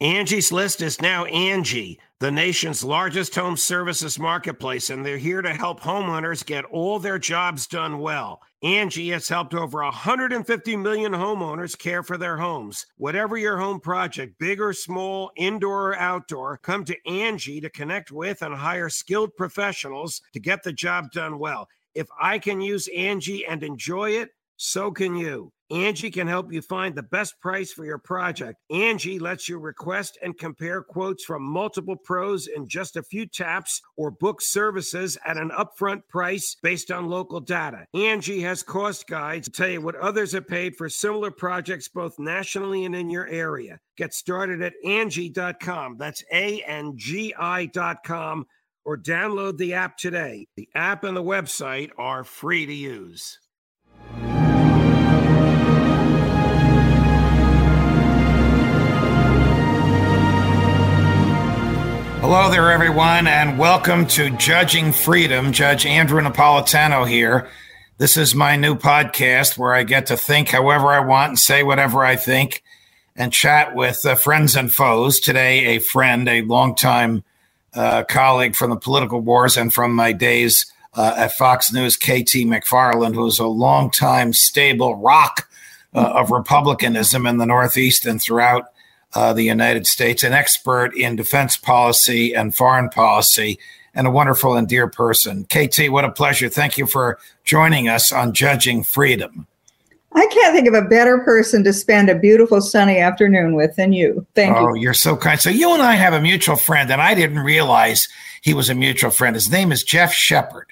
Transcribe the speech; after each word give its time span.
Angie's 0.00 0.50
List 0.50 0.80
is 0.80 1.02
now 1.02 1.26
Angi, 1.26 1.98
the 2.20 2.30
nation's 2.30 2.82
largest 2.82 3.34
home 3.34 3.54
services 3.54 4.18
marketplace, 4.18 4.88
and 4.88 5.04
they're 5.04 5.18
here 5.18 5.42
to 5.42 5.52
help 5.52 5.78
homeowners 5.78 6.42
get 6.42 6.64
all 6.64 6.98
their 6.98 7.18
jobs 7.18 7.66
done 7.66 7.98
well. 7.98 8.40
Angi 8.64 9.12
has 9.12 9.28
helped 9.28 9.52
over 9.52 9.82
150 9.82 10.76
million 10.76 11.12
homeowners 11.12 11.78
care 11.78 12.02
for 12.02 12.16
their 12.16 12.38
homes. 12.38 12.86
Whatever 12.96 13.36
your 13.36 13.58
home 13.58 13.78
project, 13.78 14.38
big 14.38 14.58
or 14.58 14.72
small, 14.72 15.32
indoor 15.36 15.90
or 15.90 15.98
outdoor, 15.98 16.56
come 16.56 16.82
to 16.86 16.96
Angi 17.06 17.60
to 17.60 17.68
connect 17.68 18.10
with 18.10 18.40
and 18.40 18.54
hire 18.54 18.88
skilled 18.88 19.36
professionals 19.36 20.22
to 20.32 20.40
get 20.40 20.62
the 20.62 20.72
job 20.72 21.12
done 21.12 21.38
well. 21.38 21.68
If 21.94 22.06
I 22.18 22.38
can 22.38 22.62
use 22.62 22.88
Angi 22.96 23.42
and 23.46 23.62
enjoy 23.62 24.12
it, 24.12 24.30
so 24.56 24.92
can 24.92 25.14
you. 25.14 25.52
Angi 25.70 26.12
can 26.12 26.26
help 26.26 26.52
you 26.52 26.62
find 26.62 26.94
the 26.94 27.02
best 27.02 27.40
price 27.40 27.72
for 27.72 27.84
your 27.84 27.98
project. 27.98 28.58
Angi 28.72 29.20
lets 29.20 29.48
you 29.48 29.58
request 29.58 30.18
and 30.22 30.36
compare 30.36 30.82
quotes 30.82 31.24
from 31.24 31.42
multiple 31.42 31.96
pros 31.96 32.46
in 32.46 32.68
just 32.68 32.96
a 32.96 33.02
few 33.02 33.26
taps 33.26 33.80
or 33.96 34.10
book 34.10 34.42
services 34.42 35.16
at 35.24 35.36
an 35.36 35.50
upfront 35.50 36.02
price 36.08 36.56
based 36.62 36.90
on 36.90 37.08
local 37.08 37.40
data. 37.40 37.86
Angi 37.94 38.42
has 38.42 38.62
cost 38.62 39.06
guides 39.06 39.48
to 39.48 39.52
tell 39.52 39.68
you 39.68 39.80
what 39.80 39.96
others 39.96 40.32
have 40.32 40.48
paid 40.48 40.76
for 40.76 40.88
similar 40.88 41.30
projects 41.30 41.88
both 41.88 42.18
nationally 42.18 42.84
and 42.84 42.96
in 42.96 43.08
your 43.10 43.28
area. 43.28 43.78
Get 43.96 44.12
started 44.12 44.62
at 44.62 44.72
Angi.com. 44.84 45.96
That's 45.98 46.24
A 46.32 46.62
N 46.62 46.94
G 46.96 47.34
I.com 47.38 48.46
or 48.84 48.96
download 48.96 49.58
the 49.58 49.74
app 49.74 49.96
today. 49.96 50.46
The 50.56 50.68
app 50.74 51.04
and 51.04 51.16
the 51.16 51.22
website 51.22 51.90
are 51.98 52.24
free 52.24 52.66
to 52.66 52.74
use. 52.74 53.38
Hello 62.32 62.48
there, 62.48 62.70
everyone, 62.70 63.26
and 63.26 63.58
welcome 63.58 64.06
to 64.06 64.30
Judging 64.30 64.92
Freedom. 64.92 65.50
Judge 65.50 65.84
Andrew 65.84 66.22
Napolitano 66.22 67.04
here. 67.04 67.48
This 67.98 68.16
is 68.16 68.36
my 68.36 68.54
new 68.54 68.76
podcast 68.76 69.58
where 69.58 69.74
I 69.74 69.82
get 69.82 70.06
to 70.06 70.16
think 70.16 70.50
however 70.50 70.90
I 70.90 71.00
want 71.00 71.30
and 71.30 71.38
say 71.40 71.64
whatever 71.64 72.04
I 72.04 72.14
think 72.14 72.62
and 73.16 73.32
chat 73.32 73.74
with 73.74 74.06
uh, 74.06 74.14
friends 74.14 74.54
and 74.54 74.72
foes. 74.72 75.18
Today, 75.18 75.74
a 75.74 75.80
friend, 75.80 76.28
a 76.28 76.42
longtime 76.42 77.24
uh, 77.74 78.04
colleague 78.04 78.54
from 78.54 78.70
the 78.70 78.76
political 78.76 79.18
wars 79.18 79.56
and 79.56 79.74
from 79.74 79.92
my 79.92 80.12
days 80.12 80.72
uh, 80.94 81.14
at 81.16 81.32
Fox 81.32 81.72
News, 81.72 81.96
KT 81.96 82.46
McFarland, 82.46 83.16
who's 83.16 83.40
a 83.40 83.46
longtime 83.48 84.34
stable 84.34 84.94
rock 84.94 85.50
uh, 85.92 85.98
of 85.98 86.30
republicanism 86.30 87.26
in 87.26 87.38
the 87.38 87.46
Northeast 87.46 88.06
and 88.06 88.22
throughout 88.22 88.66
uh, 89.14 89.32
the 89.32 89.42
United 89.42 89.86
States, 89.86 90.22
an 90.22 90.32
expert 90.32 90.94
in 90.96 91.16
defense 91.16 91.56
policy 91.56 92.34
and 92.34 92.54
foreign 92.54 92.88
policy, 92.88 93.58
and 93.94 94.06
a 94.06 94.10
wonderful 94.10 94.56
and 94.56 94.68
dear 94.68 94.88
person. 94.88 95.44
KT, 95.46 95.90
what 95.90 96.04
a 96.04 96.12
pleasure. 96.12 96.48
Thank 96.48 96.78
you 96.78 96.86
for 96.86 97.18
joining 97.44 97.88
us 97.88 98.12
on 98.12 98.32
Judging 98.32 98.84
Freedom. 98.84 99.46
I 100.12 100.26
can't 100.26 100.54
think 100.54 100.66
of 100.66 100.74
a 100.74 100.88
better 100.88 101.18
person 101.18 101.62
to 101.64 101.72
spend 101.72 102.08
a 102.08 102.18
beautiful 102.18 102.60
sunny 102.60 102.98
afternoon 102.98 103.54
with 103.54 103.76
than 103.76 103.92
you. 103.92 104.26
Thank 104.34 104.56
oh, 104.56 104.60
you. 104.60 104.68
Oh, 104.68 104.74
you're 104.74 104.94
so 104.94 105.16
kind. 105.16 105.40
So 105.40 105.50
you 105.50 105.72
and 105.72 105.82
I 105.82 105.94
have 105.94 106.14
a 106.14 106.20
mutual 106.20 106.56
friend, 106.56 106.90
and 106.90 107.00
I 107.00 107.14
didn't 107.14 107.38
realize 107.40 108.08
he 108.42 108.54
was 108.54 108.70
a 108.70 108.74
mutual 108.74 109.10
friend. 109.10 109.36
His 109.36 109.50
name 109.50 109.70
is 109.70 109.84
Geoff 109.84 110.12
Shepard. 110.12 110.66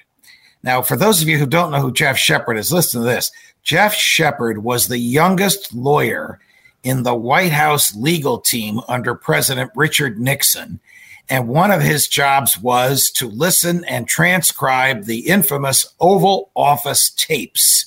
Now, 0.61 0.81
for 0.81 0.97
those 0.97 1.21
of 1.21 1.29
you 1.29 1.37
who 1.37 1.45
don't 1.45 1.71
know 1.71 1.79
who 1.79 1.93
Geoff 1.93 2.17
Shepard 2.17 2.57
is, 2.57 2.73
listen 2.73 3.01
to 3.01 3.07
this. 3.07 3.31
Geoff 3.63 3.93
Shepard 3.93 4.63
was 4.63 4.87
the 4.87 4.97
youngest 4.97 5.73
lawyer 5.73 6.39
in 6.83 7.03
the 7.03 7.15
White 7.15 7.51
House 7.51 7.95
legal 7.95 8.39
team 8.39 8.81
under 8.87 9.15
President 9.15 9.71
Richard 9.75 10.19
Nixon. 10.19 10.79
And 11.29 11.47
one 11.47 11.71
of 11.71 11.81
his 11.81 12.07
jobs 12.07 12.57
was 12.57 13.11
to 13.11 13.27
listen 13.27 13.83
and 13.85 14.07
transcribe 14.07 15.03
the 15.03 15.27
infamous 15.27 15.93
Oval 15.99 16.51
Office 16.55 17.11
tapes. 17.11 17.85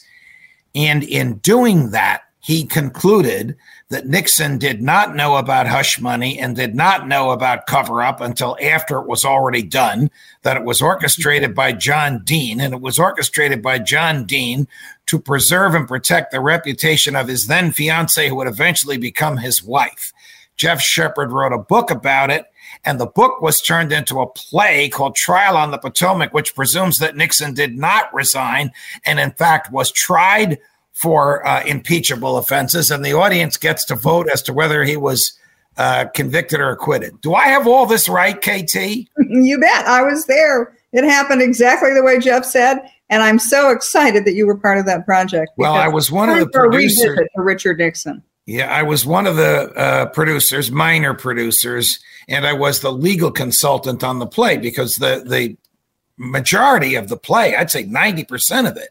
And 0.74 1.02
in 1.02 1.38
doing 1.38 1.90
that, 1.90 2.22
he 2.40 2.64
concluded 2.64 3.56
that 3.92 4.06
Nixon 4.06 4.58
did 4.58 4.82
not 4.82 5.14
know 5.14 5.36
about 5.36 5.68
hush 5.68 6.00
money 6.00 6.38
and 6.38 6.56
did 6.56 6.74
not 6.74 7.06
know 7.06 7.30
about 7.30 7.66
cover 7.66 8.02
up 8.02 8.20
until 8.20 8.56
after 8.60 8.98
it 8.98 9.06
was 9.06 9.24
already 9.24 9.62
done, 9.62 10.10
that 10.42 10.56
it 10.56 10.64
was 10.64 10.82
orchestrated 10.82 11.54
by 11.54 11.72
John 11.72 12.24
Dean. 12.24 12.60
And 12.60 12.74
it 12.74 12.80
was 12.80 12.98
orchestrated 12.98 13.62
by 13.62 13.78
John 13.78 14.24
Dean 14.24 14.66
to 15.06 15.18
preserve 15.18 15.74
and 15.74 15.86
protect 15.86 16.32
the 16.32 16.40
reputation 16.40 17.14
of 17.14 17.28
his 17.28 17.46
then 17.46 17.70
fiancee, 17.70 18.28
who 18.28 18.36
would 18.36 18.48
eventually 18.48 18.96
become 18.96 19.36
his 19.36 19.62
wife. 19.62 20.12
Geoff 20.56 20.80
Shepard 20.80 21.30
wrote 21.30 21.52
a 21.52 21.58
book 21.58 21.90
about 21.90 22.30
it. 22.30 22.46
And 22.84 22.98
the 22.98 23.06
book 23.06 23.42
was 23.42 23.60
turned 23.60 23.92
into 23.92 24.20
a 24.20 24.26
play 24.26 24.88
called 24.88 25.14
Trial 25.14 25.56
on 25.56 25.70
the 25.70 25.78
Potomac, 25.78 26.32
which 26.32 26.54
presumes 26.54 26.98
that 26.98 27.16
Nixon 27.16 27.54
did 27.54 27.76
not 27.76 28.12
resign 28.14 28.72
and, 29.04 29.20
in 29.20 29.30
fact, 29.32 29.70
was 29.70 29.92
tried 29.92 30.58
for 30.92 31.46
uh, 31.46 31.64
impeachable 31.64 32.38
offenses, 32.38 32.90
and 32.90 33.04
the 33.04 33.14
audience 33.14 33.56
gets 33.56 33.84
to 33.86 33.94
vote 33.94 34.28
as 34.32 34.42
to 34.42 34.52
whether 34.52 34.84
he 34.84 34.96
was 34.96 35.38
uh, 35.76 36.06
convicted 36.14 36.60
or 36.60 36.70
acquitted. 36.70 37.20
Do 37.20 37.34
I 37.34 37.46
have 37.46 37.66
all 37.66 37.86
this 37.86 38.08
right, 38.08 38.40
KT? 38.40 38.76
You 39.34 39.58
bet. 39.58 39.86
I 39.86 40.02
was 40.02 40.26
there. 40.26 40.76
It 40.92 41.04
happened 41.04 41.40
exactly 41.40 41.94
the 41.94 42.02
way 42.02 42.18
Geoff 42.18 42.44
said, 42.44 42.78
and 43.08 43.22
I'm 43.22 43.38
so 43.38 43.70
excited 43.70 44.26
that 44.26 44.34
you 44.34 44.46
were 44.46 44.56
part 44.56 44.76
of 44.76 44.84
that 44.86 45.06
project. 45.06 45.52
Well, 45.56 45.72
I 45.72 45.88
was 45.88 46.12
one 46.12 46.28
of 46.28 46.38
the 46.38 46.46
producers. 46.48 47.18
For 47.34 47.42
Richard 47.42 47.78
Nixon. 47.78 48.22
Yeah, 48.44 48.70
I 48.70 48.82
was 48.82 49.06
one 49.06 49.26
of 49.26 49.36
the 49.36 49.72
uh, 49.74 50.06
producers, 50.06 50.70
minor 50.70 51.14
producers, 51.14 52.00
and 52.28 52.46
I 52.46 52.52
was 52.52 52.80
the 52.80 52.92
legal 52.92 53.30
consultant 53.30 54.04
on 54.04 54.18
the 54.18 54.26
play 54.26 54.58
because 54.58 54.96
the 54.96 55.22
the 55.24 55.56
majority 56.18 56.94
of 56.96 57.08
the 57.08 57.16
play, 57.16 57.56
I'd 57.56 57.70
say 57.70 57.84
ninety 57.84 58.24
percent 58.24 58.66
of 58.66 58.76
it, 58.76 58.90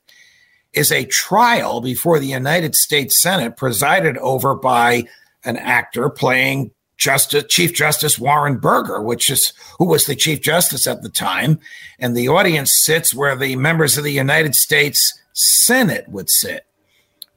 is 0.73 0.91
a 0.91 1.05
trial 1.05 1.81
before 1.81 2.19
the 2.19 2.27
United 2.27 2.75
States 2.75 3.21
Senate 3.21 3.57
presided 3.57 4.17
over 4.17 4.55
by 4.55 5.03
an 5.43 5.57
actor 5.57 6.09
playing 6.09 6.71
Justice 6.97 7.45
Chief 7.49 7.73
Justice 7.73 8.19
Warren 8.19 8.57
Burger, 8.57 9.01
which 9.01 9.29
is 9.29 9.53
who 9.79 9.85
was 9.85 10.05
the 10.05 10.15
Chief 10.15 10.39
Justice 10.41 10.85
at 10.85 11.01
the 11.01 11.09
time, 11.09 11.59
and 11.97 12.15
the 12.15 12.27
audience 12.27 12.71
sits 12.83 13.13
where 13.13 13.35
the 13.35 13.55
members 13.55 13.97
of 13.97 14.03
the 14.03 14.11
United 14.11 14.53
States 14.53 15.19
Senate 15.33 16.07
would 16.09 16.29
sit. 16.29 16.65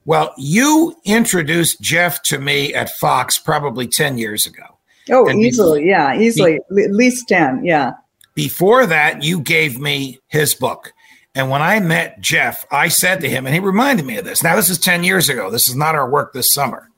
Well, 0.04 0.34
you 0.36 0.94
introduced 1.04 1.80
Geoff 1.80 2.22
to 2.24 2.38
me 2.38 2.74
at 2.74 2.90
Fox 2.90 3.38
probably 3.38 3.88
10 3.88 4.18
years 4.18 4.46
ago. 4.46 4.64
Oh, 5.10 5.26
and 5.28 5.40
easily. 5.40 5.80
Before, 5.80 5.88
yeah, 5.88 6.18
easily. 6.18 6.60
Be, 6.74 6.84
at 6.84 6.92
least 6.92 7.28
10. 7.28 7.64
Yeah. 7.64 7.92
Before 8.34 8.84
that, 8.86 9.22
you 9.22 9.40
gave 9.40 9.78
me 9.78 10.20
his 10.28 10.54
book. 10.54 10.92
And 11.34 11.50
when 11.50 11.62
I 11.62 11.80
met 11.80 12.20
Geoff, 12.20 12.64
I 12.70 12.88
said 12.88 13.20
to 13.20 13.28
him, 13.28 13.44
and 13.46 13.54
he 13.54 13.60
reminded 13.60 14.06
me 14.06 14.16
of 14.18 14.24
this. 14.24 14.42
Now, 14.42 14.54
this 14.54 14.70
is 14.70 14.78
10 14.78 15.02
years 15.02 15.28
ago. 15.28 15.50
This 15.50 15.68
is 15.68 15.74
not 15.74 15.96
our 15.96 16.08
work 16.08 16.32
this 16.32 16.52
summer. 16.52 16.90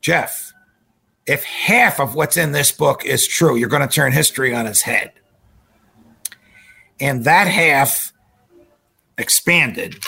Geoff, 0.00 0.52
if 1.26 1.44
half 1.44 2.00
of 2.00 2.14
what's 2.14 2.38
in 2.38 2.52
this 2.52 2.72
book 2.72 3.04
is 3.04 3.28
true, 3.28 3.56
you're 3.56 3.68
going 3.68 3.86
to 3.86 3.94
turn 3.94 4.12
history 4.12 4.54
on 4.54 4.66
its 4.66 4.82
head. 4.82 5.12
And 6.98 7.24
that 7.24 7.46
half 7.46 8.12
expanded 9.18 10.02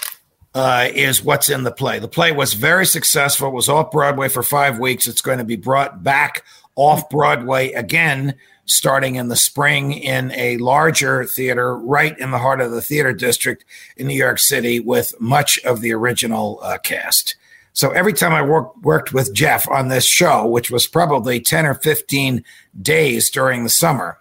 uh, 0.54 0.88
is 0.92 1.24
what's 1.24 1.48
in 1.48 1.62
the 1.62 1.72
play. 1.72 1.98
The 1.98 2.08
play 2.08 2.32
was 2.32 2.54
very 2.54 2.86
successful, 2.86 3.48
it 3.48 3.54
was 3.54 3.68
off 3.68 3.90
Broadway 3.90 4.28
for 4.28 4.42
five 4.42 4.78
weeks. 4.78 5.06
It's 5.06 5.20
going 5.20 5.38
to 5.38 5.44
be 5.44 5.56
brought 5.56 6.02
back 6.02 6.44
off 6.76 7.08
Broadway 7.10 7.72
again 7.72 8.34
starting 8.64 9.16
in 9.16 9.28
the 9.28 9.36
spring 9.36 9.92
in 9.92 10.30
a 10.32 10.56
larger 10.58 11.24
theater 11.24 11.76
right 11.76 12.16
in 12.18 12.30
the 12.30 12.38
heart 12.38 12.60
of 12.60 12.70
the 12.70 12.80
theater 12.80 13.12
district 13.12 13.64
in 13.96 14.06
New 14.06 14.14
York 14.14 14.38
City 14.38 14.80
with 14.80 15.14
much 15.20 15.58
of 15.64 15.80
the 15.80 15.92
original 15.92 16.58
uh, 16.62 16.78
cast. 16.78 17.36
So 17.74 17.90
every 17.90 18.12
time 18.12 18.32
I 18.32 18.42
work, 18.42 18.76
worked 18.82 19.12
with 19.12 19.34
Geoff 19.34 19.68
on 19.68 19.88
this 19.88 20.04
show, 20.04 20.46
which 20.46 20.70
was 20.70 20.86
probably 20.86 21.40
10 21.40 21.66
or 21.66 21.74
15 21.74 22.44
days 22.80 23.30
during 23.30 23.64
the 23.64 23.70
summer, 23.70 24.18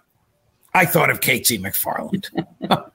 I 0.74 0.86
thought 0.86 1.10
of 1.10 1.20
KT 1.20 1.60
McFarland. 1.60 2.28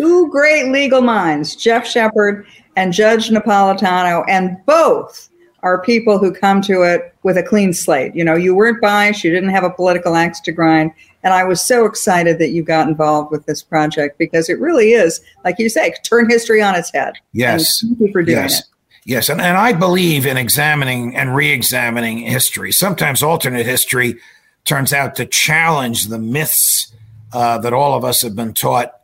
Two 0.00 0.30
great 0.30 0.72
legal 0.72 1.02
minds, 1.02 1.54
Geoff 1.54 1.86
Shepard 1.86 2.46
and 2.74 2.90
Judge 2.90 3.28
Napolitano, 3.28 4.24
and 4.28 4.56
both 4.64 5.28
are 5.62 5.82
people 5.82 6.16
who 6.16 6.32
come 6.32 6.62
to 6.62 6.84
it 6.84 7.14
with 7.22 7.36
a 7.36 7.42
clean 7.42 7.74
slate. 7.74 8.14
You 8.14 8.24
know, 8.24 8.34
you 8.34 8.54
weren't 8.54 8.80
biased, 8.80 9.24
you 9.24 9.30
didn't 9.30 9.50
have 9.50 9.62
a 9.62 9.68
political 9.68 10.16
axe 10.16 10.40
to 10.40 10.52
grind. 10.52 10.92
And 11.22 11.34
I 11.34 11.44
was 11.44 11.60
so 11.60 11.84
excited 11.84 12.38
that 12.38 12.48
you 12.48 12.62
got 12.62 12.88
involved 12.88 13.30
with 13.30 13.44
this 13.44 13.62
project 13.62 14.16
because 14.16 14.48
it 14.48 14.58
really 14.58 14.92
is, 14.92 15.20
like 15.44 15.58
you 15.58 15.68
say, 15.68 15.94
turn 16.02 16.30
history 16.30 16.62
on 16.62 16.76
its 16.76 16.90
head. 16.90 17.12
Yes. 17.34 17.82
And 17.82 17.98
thank 17.98 18.08
you 18.08 18.12
for 18.12 18.22
doing 18.22 18.38
yes. 18.38 18.60
it. 18.60 18.66
Yes. 19.04 19.28
And, 19.28 19.38
and 19.38 19.58
I 19.58 19.74
believe 19.74 20.24
in 20.24 20.38
examining 20.38 21.14
and 21.14 21.36
re 21.36 21.50
examining 21.50 22.20
history. 22.20 22.72
Sometimes 22.72 23.22
alternate 23.22 23.66
history 23.66 24.18
turns 24.64 24.94
out 24.94 25.14
to 25.16 25.26
challenge 25.26 26.06
the 26.06 26.18
myths 26.18 26.90
uh, 27.34 27.58
that 27.58 27.74
all 27.74 27.94
of 27.94 28.02
us 28.02 28.22
have 28.22 28.34
been 28.34 28.54
taught 28.54 28.94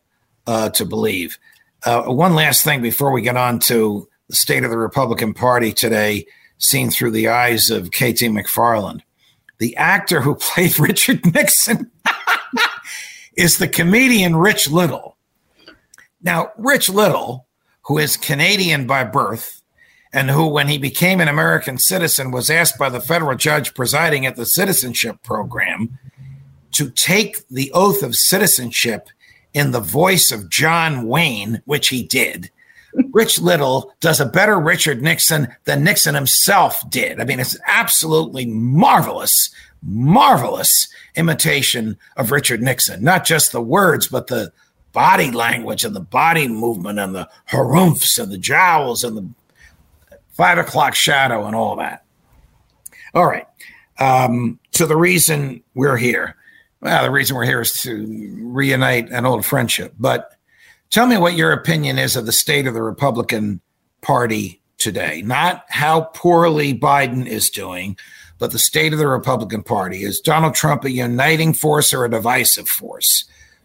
uh, 0.46 0.70
to 0.70 0.84
believe. 0.84 1.38
Uh, 1.84 2.02
one 2.04 2.34
last 2.34 2.64
thing 2.64 2.82
before 2.82 3.12
we 3.12 3.22
get 3.22 3.36
on 3.36 3.58
to 3.60 4.08
the 4.28 4.36
state 4.36 4.64
of 4.64 4.70
the 4.70 4.78
Republican 4.78 5.34
Party 5.34 5.72
today 5.72 6.26
seen 6.58 6.90
through 6.90 7.10
the 7.10 7.28
eyes 7.28 7.70
of 7.70 7.90
KT 7.90 8.32
McFarland. 8.32 9.02
the 9.58 9.76
actor 9.76 10.20
who 10.20 10.34
played 10.40 10.78
Richard 10.78 11.32
Nixon 11.34 11.90
is 13.36 13.58
the 13.58 13.68
comedian 13.68 14.36
Rich 14.36 14.70
Little. 14.70 15.16
Now, 16.22 16.50
Rich 16.56 16.88
Little, 16.88 17.46
who 17.82 17.98
is 17.98 18.16
Canadian 18.16 18.86
by 18.86 19.04
birth, 19.04 19.62
and 20.12 20.30
who, 20.30 20.46
when 20.48 20.68
he 20.68 20.78
became 20.78 21.20
an 21.20 21.28
American 21.28 21.78
citizen, 21.78 22.30
was 22.30 22.48
asked 22.48 22.78
by 22.78 22.88
the 22.88 23.00
federal 23.00 23.36
judge 23.36 23.74
presiding 23.74 24.24
at 24.24 24.36
the 24.36 24.46
citizenship 24.46 25.22
program 25.22 25.98
to 26.72 26.90
take 26.90 27.46
the 27.48 27.70
oath 27.72 28.02
of 28.02 28.16
citizenship 28.16 29.08
in 29.56 29.70
the 29.70 29.80
voice 29.80 30.32
of 30.32 30.50
John 30.50 31.08
Wayne, 31.08 31.62
which 31.64 31.88
he 31.88 32.02
did. 32.02 32.50
Rich 33.12 33.40
Little 33.40 33.90
does 34.00 34.20
a 34.20 34.26
better 34.26 34.60
Richard 34.60 35.00
Nixon 35.00 35.48
than 35.64 35.82
Nixon 35.82 36.14
himself 36.14 36.78
did. 36.90 37.18
I 37.18 37.24
mean, 37.24 37.40
it's 37.40 37.58
absolutely 37.66 38.44
marvelous, 38.44 39.32
marvelous 39.82 40.88
imitation 41.14 41.96
of 42.18 42.32
Richard 42.32 42.60
Nixon. 42.60 43.02
Not 43.02 43.24
just 43.24 43.52
the 43.52 43.62
words, 43.62 44.08
but 44.08 44.26
the 44.26 44.52
body 44.92 45.30
language 45.30 45.86
and 45.86 45.96
the 45.96 46.00
body 46.00 46.48
movement 46.48 46.98
and 46.98 47.14
the 47.14 47.26
harumphs 47.50 48.18
and 48.18 48.30
the 48.30 48.38
jowls 48.38 49.04
and 49.04 49.16
the 49.16 49.26
five 50.32 50.58
o'clock 50.58 50.94
shadow 50.94 51.46
and 51.46 51.56
all 51.56 51.76
that. 51.76 52.04
All 53.14 53.26
right. 53.26 53.46
Um, 53.98 54.58
so 54.72 54.84
the 54.84 54.96
reason 54.96 55.62
we're 55.74 55.96
here, 55.96 56.36
well, 56.86 57.02
the 57.02 57.10
reason 57.10 57.36
we're 57.36 57.44
here 57.44 57.60
is 57.60 57.80
to 57.82 58.36
reunite 58.40 59.10
an 59.10 59.26
old 59.26 59.44
friendship. 59.44 59.94
But 59.98 60.36
Tell 60.90 61.06
me 61.06 61.16
what 61.16 61.34
your 61.34 61.52
opinion 61.52 61.98
is 61.98 62.16
of 62.16 62.26
the 62.26 62.32
state 62.32 62.66
of 62.66 62.74
the 62.74 62.82
Republican 62.82 63.60
Party 64.02 64.60
today. 64.78 65.22
Not 65.22 65.64
how 65.68 66.02
poorly 66.14 66.74
Biden 66.74 67.26
is 67.26 67.50
doing, 67.50 67.96
but 68.38 68.52
the 68.52 68.58
state 68.58 68.92
of 68.92 68.98
the 68.98 69.08
Republican 69.08 69.62
Party. 69.62 70.04
Is 70.04 70.20
Donald 70.20 70.54
Trump 70.54 70.84
a 70.84 70.90
uniting 70.90 71.52
force 71.54 71.92
or 71.92 72.04
a 72.04 72.10
divisive 72.10 72.68
force? 72.68 73.24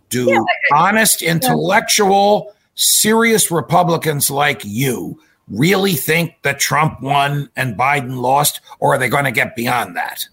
Do 0.10 0.30
yeah, 0.30 0.42
honest, 0.74 1.22
intellectual, 1.22 2.54
serious 2.76 3.52
Republicans 3.52 4.30
like 4.30 4.62
you 4.66 5.22
really 5.48 5.94
think 5.94 6.34
that 6.42 6.60
Trump 6.60 7.02
won 7.02 7.50
and 7.56 7.78
Biden 7.78 8.18
lost, 8.18 8.62
or 8.80 8.96
are 8.96 8.98
they 8.98 9.10
going 9.10 9.26
to 9.26 9.32
get 9.32 9.56
beyond 9.56 9.96
that? 9.96 10.28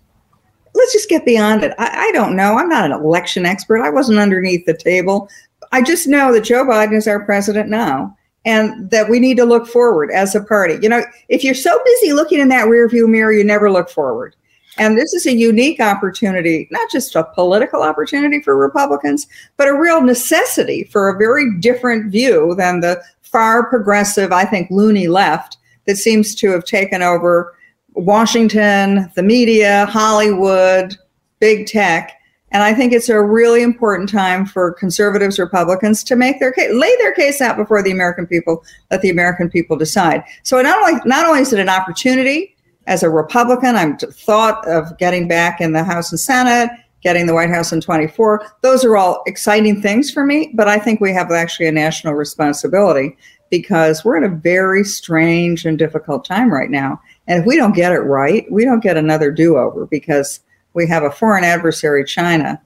Let's 0.78 0.92
just 0.92 1.08
get 1.08 1.24
beyond 1.24 1.64
it. 1.64 1.74
I, 1.78 2.08
I, 2.08 2.12
don't 2.12 2.36
know. 2.36 2.56
I'm 2.56 2.68
not 2.68 2.84
an 2.84 2.92
election 2.92 3.44
expert. 3.44 3.82
I 3.82 3.90
wasn't 3.90 4.18
underneath 4.18 4.64
the 4.64 4.76
table. 4.76 5.28
I 5.72 5.82
just 5.82 6.06
know 6.06 6.32
that 6.32 6.44
Joe 6.44 6.64
Biden 6.64 6.94
is 6.94 7.08
our 7.08 7.24
president 7.24 7.68
now 7.68 8.16
and 8.44 8.88
that 8.90 9.10
we 9.10 9.18
need 9.20 9.36
to 9.38 9.44
look 9.44 9.66
forward 9.66 10.10
as 10.10 10.34
a 10.34 10.42
party. 10.42 10.78
You 10.80 10.88
know, 10.88 11.02
if 11.28 11.44
you're 11.44 11.54
so 11.54 11.78
busy 11.84 12.12
looking 12.12 12.40
in 12.40 12.48
that 12.48 12.68
rearview 12.68 13.08
mirror, 13.08 13.32
you 13.32 13.44
never 13.44 13.70
look 13.70 13.90
forward. 13.90 14.36
And 14.78 14.96
this 14.96 15.12
is 15.12 15.26
a 15.26 15.32
unique 15.32 15.80
opportunity, 15.80 16.68
not 16.70 16.88
just 16.90 17.16
a 17.16 17.24
political 17.24 17.82
opportunity 17.82 18.40
for 18.40 18.56
Republicans, 18.56 19.26
but 19.56 19.66
a 19.66 19.74
real 19.74 20.00
necessity 20.00 20.84
for 20.84 21.08
a 21.08 21.18
very 21.18 21.58
different 21.58 22.12
view 22.12 22.54
than 22.56 22.80
the 22.80 23.02
far 23.22 23.68
progressive, 23.68 24.32
I 24.32 24.44
think, 24.44 24.70
loony 24.70 25.08
left 25.08 25.58
that 25.86 25.96
seems 25.96 26.34
to 26.36 26.50
have 26.52 26.64
taken 26.64 27.02
over 27.02 27.54
Washington, 27.98 29.10
the 29.14 29.22
media, 29.22 29.86
Hollywood, 29.86 30.96
big 31.40 31.66
tech 31.66 32.18
and 32.50 32.62
I 32.62 32.72
think 32.72 32.92
it's 32.92 33.08
a 33.08 33.20
really 33.20 33.62
important 33.62 34.08
time 34.08 34.46
for 34.46 34.72
conservatives, 34.72 35.38
Republicans 35.38 36.02
to 36.04 36.16
make 36.16 36.40
their 36.40 36.52
case, 36.52 36.72
lay 36.72 36.94
their 36.96 37.12
case 37.12 37.40
out 37.40 37.56
before 37.56 37.82
the 37.82 37.90
American 37.90 38.26
people, 38.26 38.64
let 38.90 39.02
the 39.02 39.10
American 39.10 39.50
people 39.50 39.76
decide. 39.76 40.24
So 40.44 40.60
not 40.62 40.78
only 40.78 41.00
not 41.04 41.26
only 41.26 41.40
is 41.40 41.52
it 41.52 41.60
an 41.60 41.68
opportunity 41.68 42.56
as 42.86 43.02
a 43.02 43.10
Republican, 43.10 43.76
I'm 43.76 43.98
thought 43.98 44.66
of 44.66 44.96
getting 44.98 45.28
back 45.28 45.60
in 45.60 45.72
the 45.72 45.84
House 45.84 46.10
and 46.10 46.18
Senate, 46.18 46.70
getting 47.02 47.26
the 47.26 47.34
White 47.34 47.50
House 47.50 47.72
in 47.72 47.82
24. 47.82 48.46
Those 48.62 48.82
are 48.84 48.96
all 48.96 49.22
exciting 49.26 49.82
things 49.82 50.10
for 50.10 50.24
me, 50.24 50.50
but 50.54 50.68
I 50.68 50.78
think 50.78 51.00
we 51.00 51.12
have 51.12 51.30
actually 51.30 51.66
a 51.66 51.72
national 51.72 52.14
responsibility 52.14 53.16
because 53.50 54.04
we're 54.04 54.16
in 54.16 54.24
a 54.24 54.28
very 54.28 54.84
strange 54.84 55.64
and 55.66 55.78
difficult 55.78 56.24
time 56.24 56.52
right 56.52 56.70
now. 56.70 57.00
And 57.28 57.40
if 57.40 57.46
we 57.46 57.56
don't 57.56 57.76
get 57.76 57.92
it 57.92 58.00
right, 58.00 58.50
we 58.50 58.64
don't 58.64 58.82
get 58.82 58.96
another 58.96 59.30
do-over 59.30 59.86
because 59.86 60.40
we 60.72 60.86
have 60.88 61.02
a 61.02 61.10
foreign 61.10 61.44
adversary, 61.44 62.04
China, 62.04 62.60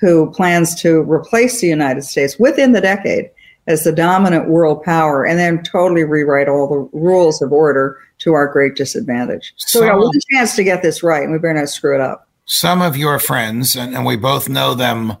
who 0.00 0.30
plans 0.32 0.74
to 0.82 1.00
replace 1.10 1.60
the 1.60 1.68
United 1.68 2.02
States 2.02 2.38
within 2.38 2.72
the 2.72 2.80
decade 2.80 3.30
as 3.68 3.84
the 3.84 3.92
dominant 3.92 4.48
world 4.48 4.82
power 4.82 5.24
and 5.24 5.38
then 5.38 5.62
totally 5.62 6.02
rewrite 6.02 6.48
all 6.48 6.68
the 6.68 6.98
rules 6.98 7.40
of 7.40 7.52
order 7.52 7.98
to 8.18 8.32
our 8.32 8.48
great 8.48 8.74
disadvantage. 8.74 9.52
So, 9.56 9.78
so 9.78 9.84
we 9.84 9.88
have 9.88 9.98
one 9.98 10.10
chance 10.32 10.56
to 10.56 10.64
get 10.64 10.82
this 10.82 11.02
right, 11.02 11.22
and 11.22 11.32
we 11.32 11.38
better 11.38 11.54
not 11.54 11.68
screw 11.68 11.94
it 11.94 12.00
up. 12.00 12.28
Some 12.46 12.82
of 12.82 12.96
your 12.96 13.18
friends, 13.18 13.76
and, 13.76 13.94
and 13.94 14.04
we 14.04 14.16
both 14.16 14.48
know 14.48 14.74
them 14.74 15.16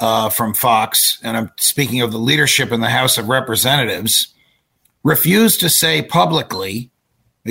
uh, 0.00 0.30
from 0.30 0.54
Fox, 0.54 1.18
and 1.22 1.36
I'm 1.36 1.52
speaking 1.58 2.00
of 2.00 2.12
the 2.12 2.18
leadership 2.18 2.72
in 2.72 2.80
the 2.80 2.90
House 2.90 3.18
of 3.18 3.28
Representatives, 3.28 4.28
refuse 5.02 5.56
to 5.58 5.68
say 5.68 6.02
publicly, 6.02 6.90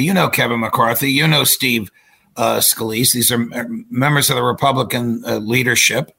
you 0.04 0.14
know 0.14 0.30
Kevin 0.30 0.60
McCarthy, 0.60 1.12
you 1.12 1.28
know 1.28 1.44
Steve 1.44 1.92
uh, 2.36 2.58
Scalise, 2.58 3.14
these 3.14 3.32
are 3.32 3.48
members 3.90 4.30
of 4.30 4.36
the 4.36 4.44
Republican 4.44 5.24
uh, 5.26 5.38
leadership, 5.38 6.12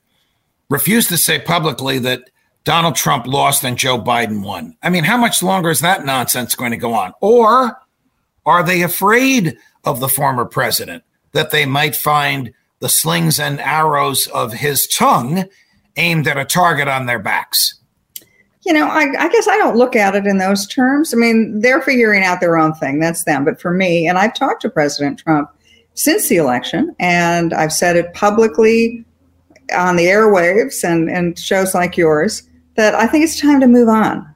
refused 0.69 1.08
to 1.08 1.16
say 1.16 1.38
publicly 1.38 1.98
that 2.00 2.30
Donald 2.64 2.96
Trump 2.96 3.26
lost 3.26 3.64
and 3.64 3.78
Joe 3.78 3.98
Biden 3.98 4.44
won. 4.44 4.76
I 4.82 4.90
mean, 4.90 5.04
how 5.04 5.16
much 5.16 5.42
longer 5.42 5.70
is 5.70 5.80
that 5.80 6.04
nonsense 6.04 6.54
going 6.54 6.72
to 6.72 6.76
go 6.76 6.92
on? 6.92 7.14
Or 7.20 7.80
are 8.44 8.62
they 8.62 8.82
afraid 8.82 9.56
of 9.84 10.00
the 10.00 10.08
former 10.08 10.44
president 10.44 11.04
that 11.32 11.50
they 11.50 11.64
might 11.64 11.96
find 11.96 12.52
the 12.80 12.88
slings 12.88 13.40
and 13.40 13.60
arrows 13.60 14.26
of 14.28 14.52
his 14.52 14.86
tongue 14.86 15.44
aimed 15.96 16.28
at 16.28 16.36
a 16.36 16.44
target 16.44 16.88
on 16.88 17.06
their 17.06 17.19
backs? 17.19 17.80
You 18.69 18.75
know, 18.75 18.87
I, 18.87 19.06
I, 19.19 19.29
guess 19.31 19.49
I 19.49 19.56
don't 19.56 19.79
look 19.79 19.97
at 19.97 20.15
it 20.15 20.26
in 20.26 20.37
those 20.37 20.67
terms. 20.67 21.15
I 21.15 21.17
mean, 21.17 21.62
they're 21.62 21.81
figuring 21.81 22.23
out 22.23 22.41
their 22.41 22.59
own 22.59 22.75
thing. 22.75 23.00
That's 23.00 23.25
them. 23.25 23.43
But 23.43 23.59
for 23.59 23.70
me, 23.70 24.06
and 24.06 24.19
I've 24.19 24.35
talked 24.35 24.61
to 24.61 24.69
President 24.69 25.19
Trump 25.19 25.50
since 25.94 26.29
the 26.29 26.37
election, 26.37 26.94
and 27.00 27.55
I've 27.55 27.73
said 27.73 27.97
it 27.97 28.12
publicly 28.12 29.06
on 29.75 29.97
the 29.97 30.05
airwaves 30.05 30.85
and, 30.85 31.09
and 31.09 31.38
shows 31.38 31.75
like 31.75 31.97
yours 31.97 32.43
that 32.76 32.94
I 32.94 33.06
think 33.06 33.25
it's 33.25 33.41
time 33.41 33.59
to 33.61 33.67
move 33.67 33.88
on. 33.88 34.35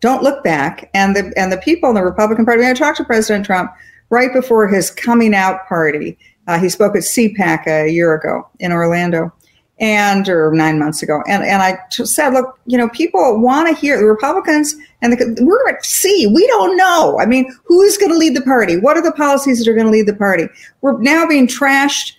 Don't 0.00 0.22
look 0.22 0.44
back. 0.44 0.90
And 0.92 1.16
the 1.16 1.32
and 1.38 1.50
the 1.50 1.56
people 1.56 1.88
in 1.88 1.94
the 1.94 2.04
Republican 2.04 2.44
Party. 2.44 2.66
I 2.66 2.74
talked 2.74 2.98
to 2.98 3.04
President 3.04 3.46
Trump 3.46 3.72
right 4.10 4.30
before 4.30 4.68
his 4.68 4.90
coming 4.90 5.34
out 5.34 5.66
party. 5.66 6.18
Uh, 6.46 6.58
he 6.58 6.68
spoke 6.68 6.94
at 6.96 7.02
CPAC 7.02 7.66
a 7.66 7.90
year 7.90 8.12
ago 8.12 8.46
in 8.58 8.72
Orlando, 8.72 9.32
and 9.80 10.28
or 10.28 10.52
nine 10.52 10.78
months 10.78 11.02
ago, 11.02 11.22
and 11.26 11.42
and 11.42 11.62
I 11.62 11.78
said, 11.90 12.30
look, 12.30 12.58
you 12.66 12.76
know, 12.78 12.88
people 12.90 13.40
want 13.40 13.68
to 13.68 13.80
hear 13.80 13.98
the 13.98 14.04
Republicans, 14.04 14.74
and 15.02 15.12
the, 15.12 15.38
we're 15.40 15.68
at 15.68 15.84
sea. 15.84 16.26
We 16.26 16.46
don't 16.46 16.76
know. 16.76 17.18
I 17.18 17.26
mean, 17.26 17.50
who's 17.64 17.96
going 17.96 18.12
to 18.12 18.18
lead 18.18 18.36
the 18.36 18.42
party? 18.42 18.76
What 18.76 18.96
are 18.96 19.02
the 19.02 19.12
policies 19.12 19.58
that 19.58 19.70
are 19.70 19.74
going 19.74 19.86
to 19.86 19.92
lead 19.92 20.06
the 20.06 20.14
party? 20.14 20.48
We're 20.82 20.98
now 20.98 21.26
being 21.26 21.46
trashed 21.46 22.12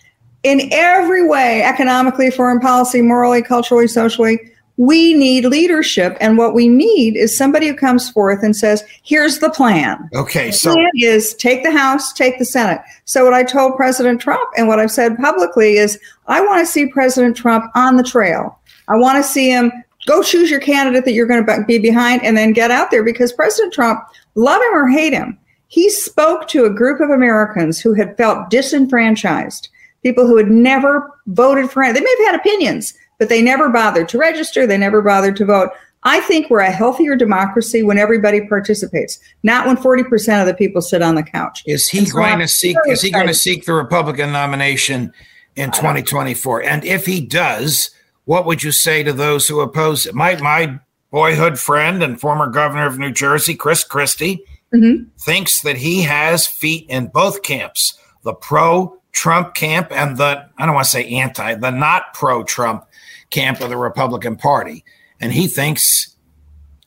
in 0.44 0.70
every 0.72 1.28
way, 1.28 1.62
economically, 1.62 2.32
foreign 2.32 2.60
policy, 2.60 3.02
morally, 3.02 3.44
culturally, 3.44 3.88
socially. 3.88 4.40
We 4.84 5.14
need 5.14 5.46
leadership, 5.46 6.18
and 6.20 6.40
what 6.40 6.56
we 6.56 6.68
need 6.68 7.16
is 7.16 7.38
somebody 7.38 7.68
who 7.68 7.76
comes 7.76 8.10
forth 8.10 8.42
and 8.42 8.56
says, 8.56 8.84
"Here's 9.04 9.38
the 9.38 9.52
plan." 9.52 10.10
Okay, 10.16 10.48
the 10.48 10.54
so 10.54 10.74
plan 10.74 10.90
is 10.96 11.36
take 11.36 11.62
the 11.62 11.70
House, 11.70 12.12
take 12.12 12.40
the 12.40 12.46
Senate. 12.46 12.82
So 13.06 13.24
what 13.24 13.36
I 13.36 13.44
told 13.44 13.76
President 13.76 14.20
Trump, 14.20 14.50
and 14.58 14.68
what 14.68 14.80
I've 14.80 14.90
said 14.90 15.20
publicly, 15.20 15.78
is 15.78 16.00
I 16.28 16.42
want 16.42 16.62
to 16.62 16.66
see 16.66 16.88
President 16.88 17.38
Trump 17.38 17.66
on 17.76 17.96
the 17.96 18.04
trail. 18.04 18.58
I 18.88 18.98
want 18.98 19.24
to 19.24 19.32
see 19.32 19.52
him 19.52 19.72
go 20.08 20.24
choose 20.24 20.50
your 20.50 20.60
candidate 20.60 21.06
that 21.06 21.14
you're 21.14 21.28
going 21.28 21.46
to 21.46 21.64
be 21.68 21.78
behind, 21.78 22.24
and 22.24 22.36
then 22.36 22.52
get 22.52 22.72
out 22.72 22.90
there 22.90 23.04
because 23.04 23.32
President 23.32 23.72
Trump, 23.72 24.04
love 24.34 24.64
him 24.64 24.76
or 24.76 24.90
hate 24.90 25.14
him, 25.14 25.38
he 25.68 25.92
spoke 25.92 26.48
to 26.48 26.66
a 26.66 26.74
group 26.74 27.00
of 27.00 27.12
Americans 27.12 27.80
who 27.80 27.94
had 27.94 28.18
felt 28.18 28.50
disenfranchised, 28.50 29.70
people 30.02 30.26
who 30.26 30.38
had 30.38 30.50
never 30.50 31.12
voted 31.28 31.70
for 31.70 31.84
him. 31.84 31.94
They 31.94 32.02
may 32.02 32.16
have 32.18 32.32
had 32.32 32.40
opinions 32.40 32.96
but 33.22 33.30
they 33.30 33.40
never 33.40 33.70
bothered 33.70 34.10
to 34.10 34.18
register. 34.18 34.66
They 34.66 34.80
never 34.80 35.00
bothered 35.00 35.36
to 35.36 35.46
vote. 35.46 35.70
I 36.02 36.22
think 36.22 36.50
we're 36.50 36.62
a 36.62 36.72
healthier 36.72 37.16
democracy 37.16 37.84
when 37.84 38.00
everybody 38.00 38.48
participates, 38.48 39.20
not 39.44 39.68
when 39.68 39.78
40% 39.78 40.42
of 40.42 40.48
the 40.48 40.56
people 40.56 40.82
sit 40.82 41.04
on 41.04 41.14
the 41.14 41.22
couch. 41.22 41.62
Is 41.68 41.88
he 41.88 42.04
so 42.04 42.16
going 42.16 42.34
I'm 42.34 42.40
to 42.40 42.48
seek 42.48 42.76
is 42.88 43.04
he 43.04 43.12
going 43.12 43.28
to 43.28 43.36
seek 43.36 43.66
the 43.66 43.74
Republican 43.74 44.32
nomination 44.32 45.14
in 45.56 45.70
2024? 45.70 46.64
And 46.64 46.84
if 46.84 47.06
he 47.06 47.24
does, 47.24 47.92
what 48.26 48.48
would 48.48 48.64
you 48.64 48.72
say 48.72 49.04
to 49.04 49.14
those 49.14 49.48
who 49.48 49.60
oppose 49.60 50.08
it? 50.08 50.16
My 50.16 50.36
my 50.38 50.80
boyhood 51.12 51.60
friend 51.60 52.02
and 52.02 52.20
former 52.20 52.48
governor 52.48 52.88
of 52.88 52.98
New 52.98 53.12
Jersey, 53.12 53.54
Chris 53.54 53.84
Christie, 53.84 54.44
mm-hmm. 54.74 55.04
thinks 55.20 55.62
that 55.62 55.78
he 55.78 56.02
has 56.02 56.48
feet 56.48 56.88
in 56.90 57.06
both 57.06 57.44
camps, 57.44 58.00
the 58.24 58.34
pro 58.34 58.98
Trump 59.12 59.54
camp 59.54 59.92
and 59.92 60.18
the 60.18 60.50
I 60.58 60.66
don't 60.66 60.74
want 60.74 60.86
to 60.86 60.92
say 60.92 61.08
anti, 61.08 61.54
the 61.54 61.70
not 61.70 62.16
pro 62.16 62.44
Trump 62.44 62.88
camp 63.32 63.62
of 63.62 63.70
the 63.70 63.78
Republican 63.78 64.36
Party. 64.36 64.84
And 65.20 65.32
he 65.32 65.48
thinks 65.48 66.16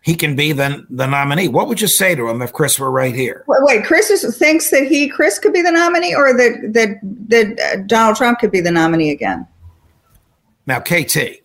he 0.02 0.14
can 0.14 0.36
be 0.36 0.52
the, 0.52 0.86
the 0.90 1.06
nominee. 1.06 1.48
What 1.48 1.66
would 1.68 1.80
you 1.80 1.88
say 1.88 2.14
to 2.14 2.28
him 2.28 2.42
if 2.42 2.52
Chris 2.52 2.78
were 2.78 2.90
right 2.90 3.14
here? 3.14 3.44
Wait, 3.46 3.58
wait 3.62 3.84
Chris 3.84 4.10
is, 4.10 4.36
thinks 4.36 4.70
that 4.70 4.86
he, 4.86 5.08
Chris 5.08 5.38
could 5.38 5.52
be 5.52 5.62
the 5.62 5.72
nominee 5.72 6.14
or 6.14 6.36
that, 6.36 6.72
that, 6.74 6.98
that 7.28 7.60
uh, 7.60 7.82
Donald 7.86 8.16
Trump 8.16 8.38
could 8.38 8.50
be 8.50 8.60
the 8.60 8.70
nominee 8.70 9.10
again? 9.10 9.46
Now, 10.66 10.80
KT, 10.80 11.40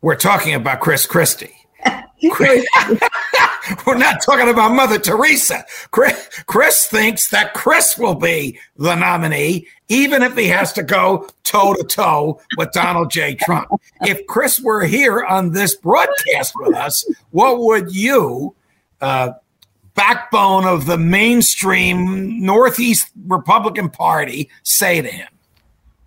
we're 0.00 0.16
talking 0.16 0.54
about 0.54 0.80
Chris 0.80 1.06
Christie. 1.06 1.54
We're 3.86 3.98
not 3.98 4.22
talking 4.22 4.48
about 4.48 4.72
Mother 4.72 4.98
Teresa. 4.98 5.64
Chris, 5.90 6.28
Chris, 6.46 6.86
thinks 6.86 7.28
that 7.30 7.54
Chris 7.54 7.98
will 7.98 8.14
be 8.14 8.58
the 8.76 8.94
nominee, 8.94 9.66
even 9.88 10.22
if 10.22 10.36
he 10.36 10.46
has 10.48 10.72
to 10.74 10.82
go 10.82 11.28
toe 11.44 11.74
to 11.74 11.84
toe 11.84 12.40
with 12.56 12.72
Donald 12.72 13.10
J. 13.10 13.34
Trump. 13.34 13.68
If 14.02 14.26
Chris 14.26 14.60
were 14.60 14.84
here 14.84 15.24
on 15.24 15.52
this 15.52 15.76
broadcast 15.76 16.54
with 16.56 16.74
us, 16.74 17.08
what 17.30 17.60
would 17.60 17.94
you, 17.94 18.54
uh, 19.00 19.32
backbone 19.94 20.64
of 20.64 20.86
the 20.86 20.98
mainstream 20.98 22.42
Northeast 22.44 23.10
Republican 23.26 23.90
Party, 23.90 24.48
say 24.62 25.02
to 25.02 25.08
him? 25.08 25.28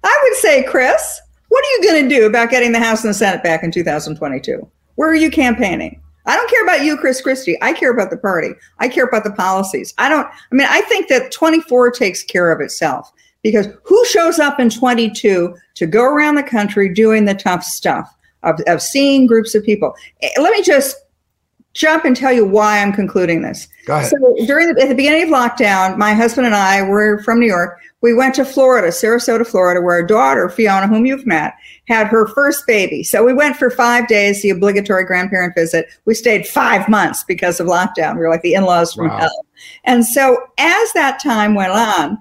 I 0.03 0.19
would 0.23 0.37
say, 0.39 0.63
Chris, 0.63 1.21
what 1.49 1.63
are 1.63 1.71
you 1.77 1.89
going 1.91 2.09
to 2.09 2.15
do 2.15 2.25
about 2.25 2.49
getting 2.49 2.71
the 2.71 2.79
House 2.79 3.03
and 3.03 3.11
the 3.11 3.13
Senate 3.13 3.43
back 3.43 3.63
in 3.63 3.71
2022? 3.71 4.67
Where 4.95 5.09
are 5.09 5.15
you 5.15 5.29
campaigning? 5.29 6.01
I 6.25 6.35
don't 6.35 6.49
care 6.49 6.63
about 6.63 6.85
you, 6.85 6.97
Chris 6.97 7.21
Christie. 7.21 7.57
I 7.61 7.73
care 7.73 7.91
about 7.91 8.09
the 8.09 8.17
party. 8.17 8.49
I 8.79 8.87
care 8.87 9.05
about 9.05 9.23
the 9.23 9.31
policies. 9.31 9.93
I 9.97 10.09
don't, 10.09 10.25
I 10.25 10.55
mean, 10.55 10.67
I 10.69 10.81
think 10.81 11.09
that 11.09 11.31
24 11.31 11.91
takes 11.91 12.23
care 12.23 12.51
of 12.51 12.61
itself 12.61 13.11
because 13.41 13.67
who 13.83 14.05
shows 14.05 14.39
up 14.39 14.59
in 14.59 14.69
22 14.69 15.55
to 15.75 15.85
go 15.85 16.03
around 16.03 16.35
the 16.35 16.43
country 16.43 16.93
doing 16.93 17.25
the 17.25 17.35
tough 17.35 17.63
stuff 17.63 18.15
of, 18.43 18.59
of 18.67 18.81
seeing 18.81 19.27
groups 19.27 19.53
of 19.53 19.63
people? 19.63 19.93
Eh, 20.21 20.29
let 20.39 20.53
me 20.53 20.63
just 20.63 20.95
jump 21.73 22.05
and 22.05 22.15
tell 22.15 22.31
you 22.31 22.45
why 22.45 22.79
I'm 22.79 22.93
concluding 22.93 23.41
this. 23.41 23.67
So 24.09 24.17
during 24.45 24.73
the, 24.73 24.81
at 24.81 24.89
the 24.89 24.95
beginning 24.95 25.23
of 25.23 25.29
lockdown, 25.29 25.97
my 25.97 26.13
husband 26.13 26.45
and 26.45 26.55
I 26.55 26.83
were 26.83 27.21
from 27.23 27.39
New 27.39 27.47
York. 27.47 27.79
We 28.01 28.13
went 28.13 28.35
to 28.35 28.45
Florida, 28.45 28.89
Sarasota, 28.89 29.47
Florida, 29.47 29.81
where 29.81 29.95
our 29.95 30.03
daughter, 30.03 30.49
Fiona, 30.49 30.87
whom 30.87 31.05
you've 31.05 31.25
met, 31.25 31.53
had 31.87 32.07
her 32.07 32.27
first 32.27 32.67
baby. 32.67 33.01
So 33.03 33.23
we 33.23 33.33
went 33.33 33.57
for 33.57 33.69
five 33.69 34.07
days, 34.07 34.41
the 34.41 34.51
obligatory 34.51 35.05
grandparent 35.05 35.55
visit. 35.55 35.87
We 36.05 36.13
stayed 36.13 36.45
five 36.45 36.87
months 36.87 37.23
because 37.23 37.59
of 37.59 37.67
lockdown. 37.67 38.15
We 38.15 38.21
were 38.21 38.29
like 38.29 38.41
the 38.41 38.53
in-laws 38.53 38.93
from 38.93 39.07
wow. 39.07 39.17
hell. 39.17 39.45
And 39.85 40.05
so 40.05 40.37
as 40.57 40.93
that 40.93 41.21
time 41.21 41.55
went 41.55 41.71
on, 41.71 42.17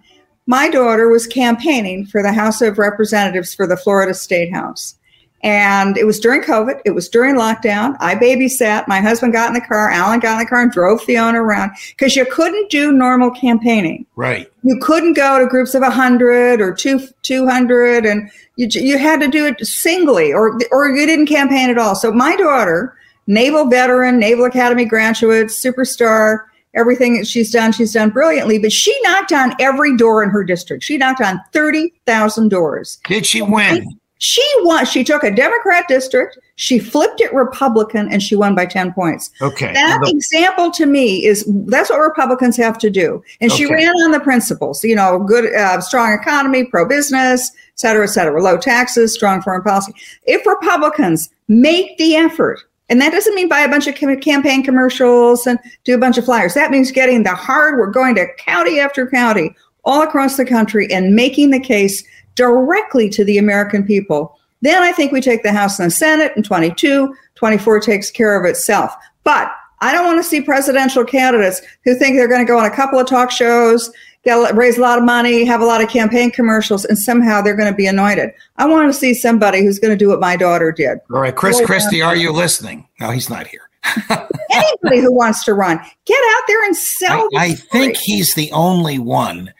my 0.46 0.68
daughter 0.68 1.08
was 1.08 1.26
campaigning 1.26 2.06
for 2.06 2.22
the 2.22 2.32
House 2.32 2.62
of 2.62 2.78
Representatives 2.78 3.54
for 3.54 3.66
the 3.66 3.76
Florida 3.76 4.14
State 4.14 4.52
House. 4.52 4.96
And 5.42 5.96
it 5.96 6.04
was 6.04 6.20
during 6.20 6.42
COVID. 6.42 6.80
It 6.84 6.92
was 6.92 7.08
during 7.08 7.34
lockdown. 7.34 7.96
I 7.98 8.14
babysat. 8.14 8.86
My 8.86 9.00
husband 9.00 9.32
got 9.32 9.48
in 9.48 9.54
the 9.54 9.60
car. 9.60 9.90
Alan 9.90 10.20
got 10.20 10.34
in 10.34 10.38
the 10.38 10.48
car 10.48 10.62
and 10.62 10.70
drove 10.70 11.02
Fiona 11.02 11.42
around 11.42 11.72
because 11.90 12.14
you 12.14 12.24
couldn't 12.26 12.70
do 12.70 12.92
normal 12.92 13.30
campaigning. 13.30 14.06
Right. 14.14 14.50
You 14.62 14.78
couldn't 14.80 15.14
go 15.14 15.40
to 15.40 15.46
groups 15.46 15.74
of 15.74 15.82
100 15.82 16.60
or 16.60 16.72
two, 16.72 17.00
200 17.22 18.06
and 18.06 18.30
you, 18.56 18.68
you 18.70 18.98
had 18.98 19.20
to 19.20 19.28
do 19.28 19.46
it 19.46 19.66
singly 19.66 20.32
or, 20.32 20.58
or 20.70 20.88
you 20.90 21.06
didn't 21.06 21.26
campaign 21.26 21.70
at 21.70 21.78
all. 21.78 21.96
So 21.96 22.12
my 22.12 22.36
daughter, 22.36 22.96
naval 23.26 23.66
veteran, 23.66 24.20
Naval 24.20 24.44
Academy 24.44 24.84
graduate, 24.84 25.48
superstar, 25.48 26.44
everything 26.74 27.16
that 27.16 27.26
she's 27.26 27.50
done, 27.50 27.72
she's 27.72 27.92
done 27.92 28.10
brilliantly. 28.10 28.60
But 28.60 28.70
she 28.70 28.96
knocked 29.02 29.32
on 29.32 29.54
every 29.58 29.96
door 29.96 30.22
in 30.22 30.30
her 30.30 30.44
district. 30.44 30.84
She 30.84 30.98
knocked 30.98 31.20
on 31.20 31.40
30,000 31.52 32.48
doors. 32.48 33.00
Did 33.08 33.26
she 33.26 33.42
win? 33.42 33.98
She 34.22 34.44
won. 34.58 34.86
She 34.86 35.02
took 35.02 35.24
a 35.24 35.32
Democrat 35.32 35.88
district, 35.88 36.38
she 36.54 36.78
flipped 36.78 37.20
it 37.20 37.34
Republican, 37.34 38.08
and 38.12 38.22
she 38.22 38.36
won 38.36 38.54
by 38.54 38.66
10 38.66 38.92
points. 38.92 39.32
Okay. 39.42 39.72
That 39.72 39.98
the- 40.00 40.12
example 40.12 40.70
to 40.72 40.86
me 40.86 41.26
is 41.26 41.44
that's 41.66 41.90
what 41.90 41.98
Republicans 41.98 42.56
have 42.56 42.78
to 42.78 42.88
do. 42.88 43.20
And 43.40 43.50
okay. 43.50 43.64
she 43.64 43.72
ran 43.72 43.88
on 43.88 44.12
the 44.12 44.20
principles, 44.20 44.84
you 44.84 44.94
know, 44.94 45.18
good, 45.18 45.52
uh, 45.52 45.80
strong 45.80 46.12
economy, 46.12 46.62
pro 46.62 46.86
business, 46.86 47.50
et 47.50 47.80
cetera, 47.80 48.04
et 48.04 48.10
cetera, 48.10 48.40
low 48.40 48.56
taxes, 48.56 49.12
strong 49.12 49.42
foreign 49.42 49.62
policy. 49.62 49.92
If 50.22 50.46
Republicans 50.46 51.28
make 51.48 51.98
the 51.98 52.14
effort, 52.14 52.62
and 52.88 53.00
that 53.00 53.10
doesn't 53.10 53.34
mean 53.34 53.48
buy 53.48 53.62
a 53.62 53.68
bunch 53.68 53.88
of 53.88 53.96
campaign 53.96 54.62
commercials 54.62 55.48
and 55.48 55.58
do 55.82 55.96
a 55.96 55.98
bunch 55.98 56.16
of 56.16 56.24
flyers. 56.24 56.54
That 56.54 56.70
means 56.70 56.92
getting 56.92 57.24
the 57.24 57.34
hard, 57.34 57.76
we're 57.76 57.90
going 57.90 58.14
to 58.14 58.28
county 58.38 58.78
after 58.78 59.04
county 59.08 59.56
all 59.84 60.02
across 60.02 60.36
the 60.36 60.44
country 60.44 60.86
and 60.92 61.16
making 61.16 61.50
the 61.50 61.58
case 61.58 62.04
directly 62.34 63.08
to 63.10 63.24
the 63.24 63.38
American 63.38 63.84
people. 63.84 64.38
Then 64.60 64.82
I 64.82 64.92
think 64.92 65.12
we 65.12 65.20
take 65.20 65.42
the 65.42 65.52
House 65.52 65.78
and 65.78 65.86
the 65.86 65.94
Senate 65.94 66.32
in 66.36 66.42
22, 66.42 67.14
24 67.34 67.80
takes 67.80 68.10
care 68.10 68.38
of 68.38 68.48
itself. 68.48 68.94
But 69.24 69.52
I 69.80 69.92
don't 69.92 70.06
want 70.06 70.18
to 70.18 70.24
see 70.24 70.40
presidential 70.40 71.04
candidates 71.04 71.60
who 71.84 71.96
think 71.96 72.16
they're 72.16 72.28
going 72.28 72.44
to 72.44 72.50
go 72.50 72.58
on 72.58 72.64
a 72.64 72.70
couple 72.70 73.00
of 73.00 73.06
talk 73.06 73.32
shows, 73.32 73.90
get, 74.24 74.54
raise 74.54 74.78
a 74.78 74.80
lot 74.80 74.98
of 74.98 75.04
money, 75.04 75.44
have 75.44 75.60
a 75.60 75.64
lot 75.64 75.82
of 75.82 75.88
campaign 75.88 76.30
commercials, 76.30 76.84
and 76.84 76.96
somehow 76.96 77.42
they're 77.42 77.56
going 77.56 77.70
to 77.70 77.76
be 77.76 77.86
anointed. 77.86 78.32
I 78.56 78.66
want 78.66 78.88
to 78.88 78.98
see 78.98 79.12
somebody 79.12 79.62
who's 79.62 79.80
going 79.80 79.90
to 79.90 79.96
do 79.96 80.08
what 80.08 80.20
my 80.20 80.36
daughter 80.36 80.70
did. 80.70 80.98
All 81.12 81.20
right, 81.20 81.34
Chris 81.34 81.60
Christie, 81.60 82.00
are 82.00 82.14
you 82.14 82.32
listening? 82.32 82.86
No, 83.00 83.10
he's 83.10 83.28
not 83.28 83.48
here. 83.48 83.68
Anybody 84.08 85.00
who 85.00 85.12
wants 85.12 85.44
to 85.44 85.54
run, 85.54 85.78
get 86.04 86.18
out 86.36 86.42
there 86.46 86.64
and 86.64 86.76
sell. 86.76 87.28
I, 87.36 87.46
I 87.46 87.52
think 87.54 87.96
he's 87.96 88.34
the 88.34 88.52
only 88.52 89.00
one, 89.00 89.52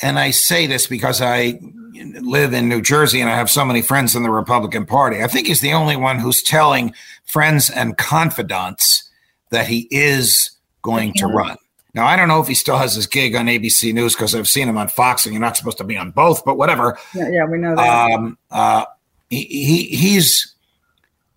and 0.00 0.18
I 0.18 0.30
say 0.30 0.66
this 0.66 0.86
because 0.86 1.20
I 1.20 1.60
live 2.22 2.52
in 2.52 2.68
New 2.68 2.80
Jersey 2.80 3.20
and 3.20 3.30
I 3.30 3.36
have 3.36 3.50
so 3.50 3.64
many 3.64 3.82
friends 3.82 4.14
in 4.14 4.22
the 4.22 4.30
Republican 4.30 4.86
Party. 4.86 5.22
I 5.22 5.26
think 5.26 5.46
he's 5.46 5.60
the 5.60 5.72
only 5.72 5.96
one 5.96 6.18
who's 6.18 6.42
telling 6.42 6.94
friends 7.24 7.70
and 7.70 7.96
confidants 7.96 9.10
that 9.50 9.66
he 9.66 9.88
is 9.90 10.50
going 10.82 11.12
to 11.14 11.26
run. 11.26 11.56
Now, 11.94 12.06
I 12.06 12.16
don't 12.16 12.28
know 12.28 12.40
if 12.40 12.46
he 12.46 12.54
still 12.54 12.76
has 12.76 12.94
his 12.94 13.06
gig 13.06 13.34
on 13.34 13.46
ABC 13.46 13.94
News 13.94 14.14
because 14.14 14.34
I've 14.34 14.48
seen 14.48 14.68
him 14.68 14.76
on 14.76 14.88
Fox 14.88 15.24
and 15.24 15.32
you're 15.32 15.40
not 15.40 15.56
supposed 15.56 15.78
to 15.78 15.84
be 15.84 15.96
on 15.96 16.10
both, 16.10 16.44
but 16.44 16.58
whatever. 16.58 16.98
Yeah, 17.14 17.30
yeah 17.30 17.44
we 17.46 17.56
know 17.56 17.74
that. 17.74 18.10
Um, 18.12 18.38
uh, 18.50 18.84
he, 19.30 19.44
he, 19.44 19.82
he's 19.96 20.54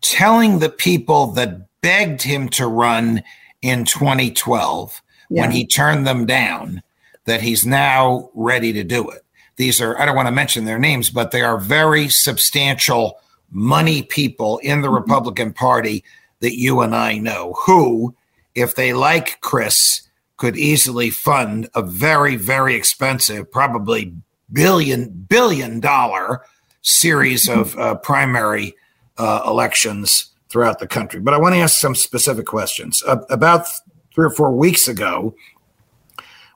telling 0.02 0.60
the 0.60 0.70
people 0.70 1.28
that 1.28 1.82
begged 1.82 2.22
him 2.22 2.50
to 2.50 2.68
run 2.68 3.24
in 3.62 3.86
2012 3.86 5.02
yeah. 5.30 5.42
when 5.42 5.52
he 5.52 5.66
turned 5.66 6.06
them 6.06 6.26
down 6.26 6.84
that 7.26 7.42
he's 7.42 7.66
now 7.66 8.30
ready 8.34 8.74
to 8.74 8.84
do 8.84 9.10
it. 9.10 9.24
These 9.60 9.82
are, 9.82 10.00
I 10.00 10.06
don't 10.06 10.16
want 10.16 10.30
to 10.30 10.32
mention 10.32 10.64
their 10.64 10.80
names, 10.80 11.10
but 11.10 11.32
they 11.32 11.42
are 11.42 11.60
very 11.60 12.08
substantial 12.08 13.20
money 13.52 14.04
people 14.04 14.58
in 14.60 14.80
the 14.80 14.88
mm-hmm. 14.88 14.96
Republican 14.96 15.52
Party 15.52 16.02
that 16.40 16.58
you 16.58 16.80
and 16.80 16.96
I 16.96 17.18
know 17.18 17.54
who, 17.66 18.16
if 18.56 18.76
they 18.76 18.94
like 18.94 19.42
Chris, 19.42 20.08
could 20.38 20.56
easily 20.56 21.10
fund 21.10 21.70
a 21.76 21.82
very, 21.82 22.38
very 22.38 22.74
expensive, 22.74 23.52
probably 23.52 24.14
billion, 24.54 25.10
billion 25.10 25.82
dollar 25.82 26.46
series 26.82 27.50
of 27.50 27.78
uh, 27.78 27.96
primary 27.96 28.74
uh, 29.18 29.42
elections 29.46 30.28
throughout 30.48 30.80
the 30.80 30.88
country. 30.88 31.20
But 31.20 31.34
I 31.34 31.38
want 31.38 31.56
to 31.56 31.60
ask 31.60 31.78
some 31.78 31.96
specific 31.96 32.46
questions. 32.46 33.04
Uh, 33.06 33.18
about 33.30 33.68
three 34.16 34.26
or 34.26 34.32
four 34.32 34.56
weeks 34.56 34.88
ago, 34.88 35.36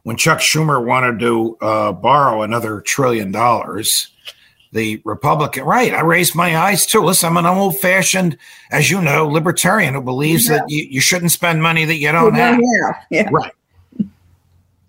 when 0.04 0.18
Chuck 0.18 0.40
Schumer 0.40 0.84
wanted 0.84 1.20
to 1.20 1.58
uh, 1.62 1.92
borrow 1.94 2.42
another 2.42 2.82
trillion 2.82 3.32
dollars, 3.32 4.10
the 4.72 5.02
Republican, 5.06 5.64
right? 5.64 5.94
I 5.94 6.02
raised 6.02 6.36
my 6.36 6.58
eyes 6.58 6.86
too. 6.86 7.02
Listen, 7.02 7.30
I'm 7.30 7.38
an 7.38 7.46
old 7.46 7.80
fashioned, 7.80 8.38
as 8.72 8.92
you 8.92 9.02
know, 9.02 9.28
libertarian 9.28 9.94
who 9.94 10.02
believes 10.02 10.48
yeah. 10.48 10.58
that 10.58 10.66
you, 10.68 10.84
you 10.84 11.02
shouldn't 11.02 11.32
spend 11.32 11.62
money 11.62 11.86
that 11.86 11.98
you 11.98 12.12
don't 12.12 12.34
have. 12.34 12.60
Yeah. 13.10 13.30
Right. 13.32 13.52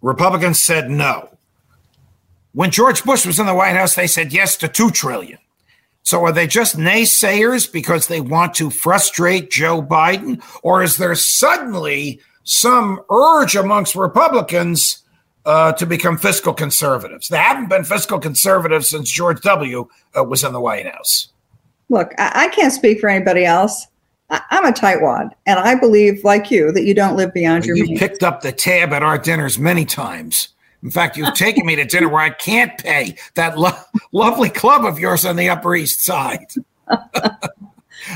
Republicans 0.02 0.59
said 0.59 0.90
no. 0.90 1.30
When 2.52 2.71
George 2.71 3.04
Bush 3.04 3.26
was 3.26 3.38
in 3.38 3.47
the 3.47 3.54
White 3.54 3.75
House, 3.75 3.94
they 3.94 4.06
said 4.06 4.33
yes 4.33 4.56
to 4.59 4.68
two 4.68 4.90
trillion. 4.90 5.38
So 6.02 6.23
are 6.25 6.33
they 6.33 6.47
just 6.47 6.76
naysayers 6.76 7.71
because 7.71 8.06
they 8.06 8.21
want 8.21 8.54
to 8.54 8.71
frustrate 8.71 9.50
Joe 9.50 9.83
Biden? 9.83 10.42
Or 10.62 10.83
is 10.83 10.99
there 10.99 11.14
suddenly 11.14 12.21
some 12.44 13.00
urge 13.11 13.56
amongst 13.56 13.97
Republicans 13.97 15.03
uh, 15.44 15.72
to 15.72 15.86
become 15.86 16.18
fiscal 16.18 16.54
conservatives. 16.54 17.28
They 17.28 17.38
haven't 17.38 17.68
been 17.68 17.84
fiscal 17.84 18.18
conservatives 18.18 18.88
since 18.88 19.10
George 19.10 19.40
W. 19.42 19.88
Uh, 20.16 20.24
was 20.24 20.44
in 20.44 20.52
the 20.52 20.60
White 20.60 20.86
House. 20.86 21.28
Look, 21.88 22.12
I, 22.18 22.46
I 22.46 22.48
can't 22.48 22.72
speak 22.72 23.00
for 23.00 23.08
anybody 23.08 23.44
else. 23.44 23.86
I, 24.30 24.40
am 24.52 24.64
a 24.64 24.72
tightwad, 24.72 25.30
and 25.46 25.58
I 25.58 25.74
believe, 25.74 26.24
like 26.24 26.50
you, 26.50 26.72
that 26.72 26.84
you 26.84 26.94
don't 26.94 27.16
live 27.16 27.34
beyond 27.34 27.66
your 27.66 27.74
means. 27.74 27.88
you 27.88 27.92
means. 27.92 28.00
picked 28.00 28.22
up 28.22 28.40
the 28.40 28.52
tab 28.52 28.92
at 28.92 29.02
our 29.02 29.18
dinners 29.18 29.58
many 29.58 29.84
times. 29.84 30.48
In 30.82 30.90
fact, 30.90 31.16
you've 31.16 31.34
taken 31.34 31.64
me 31.64 31.76
to 31.76 31.84
dinner 31.84 32.08
where 32.08 32.22
I 32.22 32.30
can't 32.30 32.76
pay 32.78 33.16
that 33.34 33.58
lo- 33.58 33.72
lovely 34.12 34.50
club 34.50 34.84
of 34.84 34.98
yours 34.98 35.24
on 35.24 35.36
the 35.36 35.48
Upper 35.48 35.74
East 35.74 36.04
Side. 36.04 36.46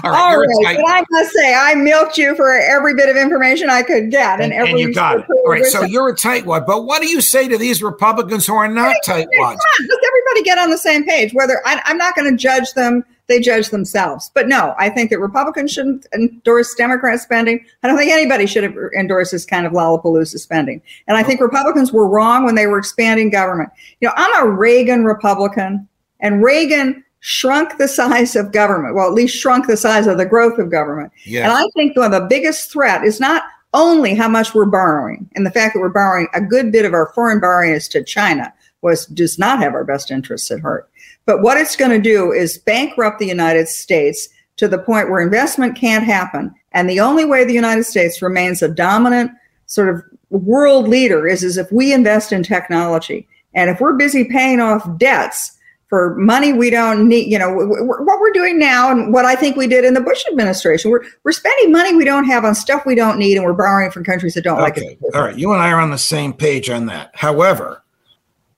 All 0.03 0.11
right, 0.11 0.21
All 0.21 0.39
right 0.39 0.77
but 0.77 0.91
I 0.91 1.05
must 1.11 1.33
say, 1.33 1.55
I 1.55 1.75
milked 1.75 2.19
you 2.19 2.35
for 2.35 2.51
every 2.51 2.95
bit 2.95 3.09
of 3.09 3.17
information 3.17 3.71
I 3.71 3.83
could 3.83 4.11
get, 4.11 4.41
and, 4.41 4.53
and 4.53 4.53
every 4.53 4.71
and 4.71 4.79
you 4.81 4.95
got 4.95 5.21
it. 5.21 5.27
All 5.31 5.51
right, 5.51 5.65
so 5.65 5.83
you're 5.83 6.09
a 6.09 6.15
tightwad. 6.15 6.67
But 6.67 6.85
what 6.85 7.03
do 7.03 7.09
you 7.09 7.21
say 7.21 7.49
to 7.49 7.59
these 7.59 7.83
Republicans 7.83 8.47
who 8.47 8.55
are 8.55 8.69
not 8.69 8.97
tightwads? 9.07 9.29
Let's 9.31 10.07
everybody 10.07 10.43
get 10.45 10.59
on 10.59 10.71
the 10.71 10.79
same 10.79 11.05
page. 11.05 11.33
Whether 11.35 11.61
I, 11.65 11.83
am 11.87 11.99
not 11.99 12.15
going 12.15 12.31
to 12.31 12.37
judge 12.37 12.73
them 12.75 13.05
they 13.29 13.41
judge 13.41 13.69
themselves. 13.69 14.31
But 14.35 14.49
no, 14.49 14.75
I 14.79 14.89
think 14.89 15.11
that 15.11 15.21
Republicans 15.21 15.73
shouldn't 15.73 16.07
endorse 16.15 16.75
Democrat 16.75 17.21
spending. 17.21 17.65
I 17.83 17.87
don't 17.87 17.99
think 17.99 18.11
anybody 18.11 18.47
should 18.47 18.65
endorse 18.97 19.31
this 19.31 19.45
kind 19.45 19.67
of 19.67 19.73
Lollapalooza 19.73 20.39
spending. 20.39 20.83
And 21.07 21.17
I 21.17 21.23
think 21.23 21.41
oh. 21.41 21.45
Republicans 21.45 21.93
were 21.93 22.09
wrong 22.09 22.45
when 22.45 22.55
they 22.55 22.67
were 22.67 22.79
expanding 22.79 23.31
government. 23.31 23.71
You 24.01 24.09
know, 24.09 24.15
I'm 24.17 24.47
a 24.47 24.51
Reagan 24.51 25.05
Republican, 25.05 25.87
and 26.21 26.43
Reagan 26.43 27.05
shrunk 27.21 27.79
the 27.79 27.89
size 27.89 28.37
of 28.37 28.53
government. 28.53 28.95
Well, 28.95 29.09
at 29.09 29.15
least 29.15 29.37
shrunk 29.37 29.67
the 29.67 29.77
size 29.77 30.07
of 30.07 30.19
the 30.19 30.27
growth 30.27 30.59
of 30.59 30.71
government. 30.71 31.13
Yes. 31.25 31.45
And 31.45 31.53
I 31.53 31.65
think 31.75 31.97
one 31.97 32.13
of 32.13 32.21
the 32.21 32.29
biggest 32.29 32.71
threat 32.73 33.05
is 33.05 33.21
not 33.21 33.43
only 33.75 34.15
how 34.15 34.29
much 34.29 34.55
we're 34.55 34.65
borrowing 34.65 35.29
and 35.35 35.45
the 35.45 35.51
fact 35.51 35.75
that 35.75 35.81
we're 35.81 35.89
borrowing 35.89 36.29
a 36.35 36.41
good 36.41 36.73
bit 36.73 36.85
of 36.85 36.95
our 36.95 37.13
foreign 37.15 37.41
borrowing 37.41 37.73
is 37.73 37.89
to 37.89 38.03
China 38.03 38.53
was 38.83 39.07
does 39.07 39.39
not 39.39 39.59
have 39.59 39.75
our 39.75 39.85
best 39.85 40.11
interests 40.11 40.51
at 40.51 40.61
heart. 40.61 40.89
But 41.27 41.43
what 41.43 41.59
it's 41.59 41.77
going 41.77 41.91
to 41.91 41.99
do 41.99 42.33
is 42.33 42.59
bankrupt 42.59 43.19
the 43.19 43.27
United 43.27 43.69
States 43.69 44.29
to 44.57 44.69
the 44.69 44.79
point 44.79 45.11
where 45.11 45.21
investment 45.21 45.77
can't 45.77 46.05
happen. 46.05 46.55
And 46.73 46.89
the 46.89 47.01
only 47.01 47.25
way 47.25 47.45
the 47.45 47.53
United 47.53 47.85
States 47.85 48.23
remains 48.23 48.63
a 48.63 48.69
dominant 48.69 49.33
sort 49.67 49.89
of 49.89 50.03
world 50.31 50.89
leader 50.89 51.27
is, 51.27 51.43
is 51.43 51.57
if 51.57 51.71
we 51.73 51.93
invest 51.93 52.33
in 52.33 52.43
technology. 52.43 53.29
And 53.55 53.69
if 53.71 53.81
we're 53.81 53.95
busy 53.95 54.25
paying 54.25 54.61
off 54.61 54.89
debts, 54.99 55.58
for 55.89 56.15
money 56.17 56.53
we 56.53 56.71
don't 56.71 57.09
need. 57.09 57.31
You 57.31 57.39
know, 57.39 57.53
what 57.53 58.21
we're 58.21 58.33
doing 58.33 58.59
now 58.59 58.91
and 58.91 59.13
what 59.13 59.25
I 59.25 59.35
think 59.35 59.57
we 59.57 59.67
did 59.67 59.85
in 59.85 59.95
the 59.95 60.01
Bush 60.01 60.23
administration, 60.31 60.91
we're, 60.91 61.05
we're 61.25 61.33
spending 61.33 61.73
money 61.73 61.95
we 61.95 62.05
don't 62.05 62.25
have 62.25 62.45
on 62.45 62.55
stuff 62.55 62.85
we 62.87 62.95
don't 62.95 63.19
need 63.19 63.37
and 63.37 63.45
we're 63.45 63.55
borrowing 63.55 63.91
from 63.91 64.05
countries 64.05 64.35
that 64.35 64.45
don't 64.45 64.61
okay. 64.61 64.63
like 64.63 64.77
it. 64.79 64.99
All 65.15 65.23
right. 65.23 65.37
You 65.37 65.53
and 65.53 65.63
I 65.63 65.71
are 65.71 65.81
on 65.81 65.91
the 65.91 65.99
same 65.99 66.33
page 66.33 66.71
on 66.71 66.87
that. 66.87 67.11
However, 67.15 67.83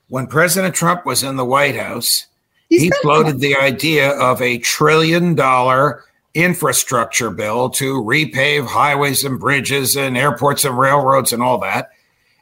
when 0.09 0.27
President 0.27 0.75
Trump 0.75 1.07
was 1.07 1.23
in 1.23 1.37
the 1.37 1.45
White 1.45 1.77
House, 1.77 2.27
He's 2.69 2.83
he 2.83 2.91
floated 3.03 3.41
the 3.41 3.57
idea 3.57 4.11
of 4.11 4.41
a 4.41 4.59
trillion 4.59 5.35
dollar 5.35 6.05
infrastructure 6.35 7.31
bill 7.31 7.71
to 7.71 8.01
repave 8.03 8.67
highways 8.67 9.25
and 9.25 9.41
bridges 9.41 9.97
and 9.97 10.17
airports 10.17 10.65
and 10.65 10.79
railroads 10.79 11.33
and 11.33 11.43
all 11.43 11.59
that. 11.59 11.91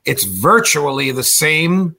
It's 0.04 0.25
virtually 0.25 1.11
the 1.11 1.23
same 1.23 1.97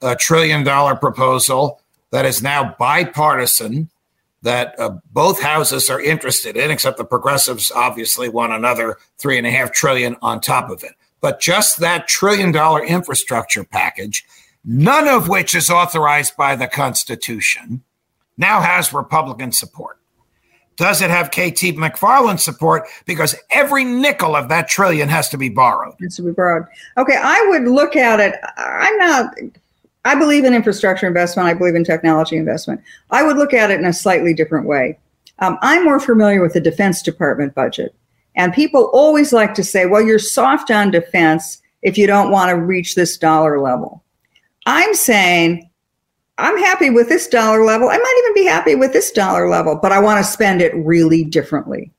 uh, 0.00 0.14
trillion 0.18 0.64
dollar 0.64 0.94
proposal 0.94 1.80
that 2.16 2.24
is 2.24 2.42
now 2.42 2.74
bipartisan 2.78 3.90
that 4.40 4.74
uh, 4.80 4.96
both 5.12 5.38
houses 5.38 5.90
are 5.90 6.00
interested 6.00 6.56
in, 6.56 6.70
except 6.70 6.96
the 6.96 7.04
progressives 7.04 7.70
obviously 7.70 8.30
want 8.30 8.54
another 8.54 8.96
three 9.18 9.36
and 9.36 9.46
a 9.46 9.50
half 9.50 9.70
trillion 9.70 10.16
on 10.22 10.40
top 10.40 10.70
of 10.70 10.82
it. 10.82 10.92
But 11.20 11.40
just 11.40 11.78
that 11.80 12.08
trillion 12.08 12.52
dollar 12.52 12.82
infrastructure 12.82 13.64
package, 13.64 14.24
none 14.64 15.06
of 15.08 15.28
which 15.28 15.54
is 15.54 15.68
authorized 15.68 16.38
by 16.38 16.56
the 16.56 16.66
Constitution, 16.66 17.82
now 18.38 18.62
has 18.62 18.94
Republican 18.94 19.52
support. 19.52 19.98
Does 20.78 21.02
it 21.02 21.10
have 21.10 21.30
KT 21.30 21.76
McFarland 21.76 22.40
support? 22.40 22.88
Because 23.04 23.34
every 23.50 23.84
nickel 23.84 24.34
of 24.34 24.48
that 24.48 24.68
trillion 24.68 25.10
has 25.10 25.28
to 25.28 25.36
be 25.36 25.50
borrowed. 25.50 25.96
Has 26.00 26.16
to 26.16 26.22
be 26.22 26.30
borrowed. 26.30 26.64
Okay, 26.96 27.18
I 27.22 27.44
would 27.50 27.64
look 27.64 27.94
at 27.94 28.20
it. 28.20 28.36
I'm 28.56 28.96
not 28.96 29.34
I 30.06 30.14
believe 30.14 30.44
in 30.44 30.54
infrastructure 30.54 31.06
investment. 31.06 31.48
I 31.48 31.54
believe 31.54 31.74
in 31.74 31.84
technology 31.84 32.36
investment. 32.36 32.80
I 33.10 33.22
would 33.22 33.36
look 33.36 33.52
at 33.52 33.70
it 33.70 33.80
in 33.80 33.86
a 33.86 33.92
slightly 33.92 34.32
different 34.32 34.66
way. 34.66 34.98
Um, 35.40 35.58
I'm 35.62 35.84
more 35.84 36.00
familiar 36.00 36.40
with 36.40 36.54
the 36.54 36.60
Defense 36.60 37.02
Department 37.02 37.54
budget. 37.54 37.94
And 38.36 38.52
people 38.52 38.90
always 38.92 39.32
like 39.32 39.52
to 39.54 39.64
say, 39.64 39.86
well, 39.86 40.02
you're 40.02 40.18
soft 40.18 40.70
on 40.70 40.90
defense 40.90 41.60
if 41.82 41.98
you 41.98 42.06
don't 42.06 42.30
want 42.30 42.50
to 42.50 42.56
reach 42.56 42.94
this 42.94 43.16
dollar 43.16 43.60
level. 43.60 44.04
I'm 44.66 44.94
saying, 44.94 45.68
I'm 46.38 46.58
happy 46.58 46.90
with 46.90 47.08
this 47.08 47.26
dollar 47.28 47.64
level. 47.64 47.88
I 47.88 47.96
might 47.96 48.22
even 48.24 48.34
be 48.34 48.48
happy 48.48 48.74
with 48.74 48.92
this 48.92 49.10
dollar 49.10 49.48
level, 49.48 49.76
but 49.80 49.92
I 49.92 49.98
want 49.98 50.24
to 50.24 50.30
spend 50.30 50.60
it 50.60 50.74
really 50.74 51.24
differently. 51.24 51.90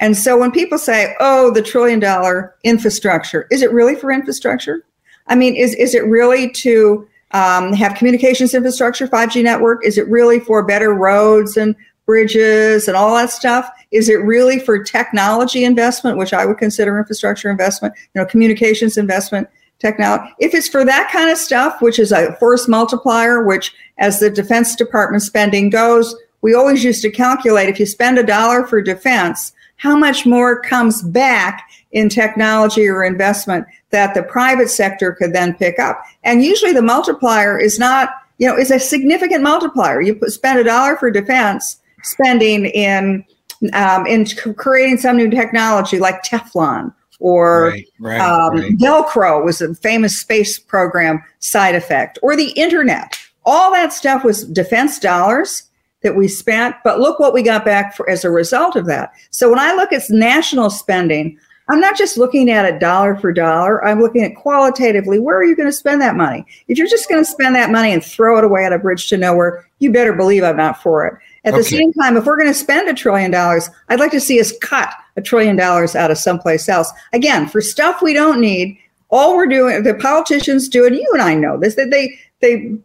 And 0.00 0.16
so 0.16 0.38
when 0.38 0.52
people 0.52 0.78
say, 0.78 1.14
oh, 1.20 1.50
the 1.50 1.62
trillion 1.62 1.98
dollar 1.98 2.54
infrastructure, 2.62 3.46
is 3.50 3.62
it 3.62 3.72
really 3.72 3.94
for 3.94 4.12
infrastructure? 4.12 4.84
I 5.28 5.34
mean, 5.34 5.56
is, 5.56 5.74
is 5.74 5.94
it 5.94 6.04
really 6.04 6.50
to 6.52 7.08
um, 7.36 7.74
have 7.74 7.94
communications 7.94 8.54
infrastructure, 8.54 9.06
5G 9.06 9.44
network? 9.44 9.84
Is 9.84 9.98
it 9.98 10.08
really 10.08 10.40
for 10.40 10.64
better 10.64 10.94
roads 10.94 11.58
and 11.58 11.76
bridges 12.06 12.88
and 12.88 12.96
all 12.96 13.14
that 13.14 13.30
stuff? 13.30 13.68
Is 13.90 14.08
it 14.08 14.22
really 14.22 14.58
for 14.58 14.82
technology 14.82 15.62
investment, 15.64 16.16
which 16.16 16.32
I 16.32 16.46
would 16.46 16.56
consider 16.56 16.98
infrastructure 16.98 17.50
investment, 17.50 17.94
you 18.14 18.22
know, 18.22 18.26
communications 18.26 18.96
investment, 18.96 19.48
technology? 19.80 20.32
If 20.38 20.54
it's 20.54 20.68
for 20.68 20.82
that 20.86 21.10
kind 21.12 21.28
of 21.28 21.36
stuff, 21.36 21.82
which 21.82 21.98
is 21.98 22.10
a 22.10 22.34
force 22.36 22.68
multiplier, 22.68 23.44
which 23.44 23.74
as 23.98 24.18
the 24.18 24.30
Defense 24.30 24.74
Department 24.74 25.22
spending 25.22 25.68
goes, 25.68 26.16
we 26.40 26.54
always 26.54 26.84
used 26.84 27.02
to 27.02 27.10
calculate 27.10 27.68
if 27.68 27.78
you 27.78 27.84
spend 27.84 28.18
a 28.18 28.22
dollar 28.22 28.66
for 28.66 28.80
defense, 28.80 29.52
how 29.76 29.96
much 29.96 30.26
more 30.26 30.60
comes 30.60 31.02
back 31.02 31.68
in 31.92 32.08
technology 32.08 32.88
or 32.88 33.04
investment 33.04 33.66
that 33.90 34.14
the 34.14 34.22
private 34.22 34.68
sector 34.68 35.12
could 35.12 35.32
then 35.32 35.54
pick 35.54 35.78
up. 35.78 36.02
And 36.24 36.42
usually 36.42 36.72
the 36.72 36.82
multiplier 36.82 37.58
is 37.58 37.78
not, 37.78 38.10
you 38.38 38.48
know, 38.48 38.56
is 38.56 38.70
a 38.70 38.78
significant 38.78 39.42
multiplier. 39.42 40.00
You 40.00 40.18
spend 40.26 40.58
a 40.58 40.64
dollar 40.64 40.96
for 40.96 41.10
defense 41.10 41.80
spending 42.02 42.66
in 42.66 43.24
um, 43.72 44.06
in 44.06 44.26
creating 44.56 44.98
some 44.98 45.16
new 45.16 45.30
technology 45.30 45.98
like 45.98 46.22
Teflon 46.22 46.92
or 47.18 47.68
right, 47.68 47.88
right, 47.98 48.20
um, 48.20 48.56
right. 48.56 48.72
Velcro 48.76 49.42
was 49.44 49.62
a 49.62 49.74
famous 49.74 50.18
space 50.18 50.58
program 50.58 51.22
side 51.38 51.74
effect, 51.74 52.18
or 52.22 52.36
the 52.36 52.50
internet. 52.50 53.18
All 53.44 53.72
that 53.72 53.92
stuff 53.92 54.24
was 54.24 54.44
defense 54.44 54.98
dollars 54.98 55.65
that 56.06 56.14
we 56.14 56.28
spent, 56.28 56.76
but 56.84 57.00
look 57.00 57.18
what 57.18 57.34
we 57.34 57.42
got 57.42 57.64
back 57.64 57.96
for 57.96 58.08
as 58.08 58.24
a 58.24 58.30
result 58.30 58.76
of 58.76 58.86
that. 58.86 59.12
So 59.30 59.50
when 59.50 59.58
I 59.58 59.74
look 59.74 59.92
at 59.92 60.08
national 60.08 60.70
spending, 60.70 61.36
I'm 61.68 61.80
not 61.80 61.98
just 61.98 62.16
looking 62.16 62.48
at 62.48 62.64
it 62.64 62.78
dollar 62.78 63.16
for 63.16 63.32
dollar. 63.32 63.84
I'm 63.84 64.00
looking 64.00 64.22
at 64.22 64.36
qualitatively 64.36 65.18
where 65.18 65.36
are 65.36 65.44
you 65.44 65.56
going 65.56 65.68
to 65.68 65.72
spend 65.72 66.00
that 66.00 66.14
money? 66.14 66.46
If 66.68 66.78
you're 66.78 66.86
just 66.86 67.08
going 67.08 67.24
to 67.24 67.28
spend 67.28 67.56
that 67.56 67.72
money 67.72 67.92
and 67.92 68.04
throw 68.04 68.38
it 68.38 68.44
away 68.44 68.64
at 68.64 68.72
a 68.72 68.78
bridge 68.78 69.08
to 69.08 69.16
nowhere, 69.16 69.68
you 69.80 69.90
better 69.90 70.12
believe 70.12 70.44
I'm 70.44 70.56
not 70.56 70.80
for 70.80 71.06
it. 71.06 71.14
At 71.44 71.54
okay. 71.54 71.62
the 71.62 71.68
same 71.68 71.92
time, 71.94 72.16
if 72.16 72.24
we're 72.24 72.38
going 72.38 72.48
to 72.48 72.54
spend 72.54 72.88
a 72.88 72.94
trillion 72.94 73.32
dollars, 73.32 73.68
I'd 73.88 73.98
like 73.98 74.12
to 74.12 74.20
see 74.20 74.40
us 74.40 74.56
cut 74.58 74.94
a 75.16 75.22
trillion 75.22 75.56
dollars 75.56 75.96
out 75.96 76.12
of 76.12 76.18
someplace 76.18 76.68
else. 76.68 76.92
Again, 77.12 77.48
for 77.48 77.60
stuff 77.60 78.00
we 78.00 78.14
don't 78.14 78.40
need, 78.40 78.78
all 79.10 79.34
we're 79.34 79.46
doing, 79.46 79.82
the 79.82 79.94
politicians 79.94 80.68
do, 80.68 80.86
and 80.86 80.94
you 80.94 81.08
and 81.12 81.22
I 81.22 81.34
know 81.34 81.58
this, 81.58 81.74
that 81.74 81.90
they 81.90 82.16
they 82.40 82.76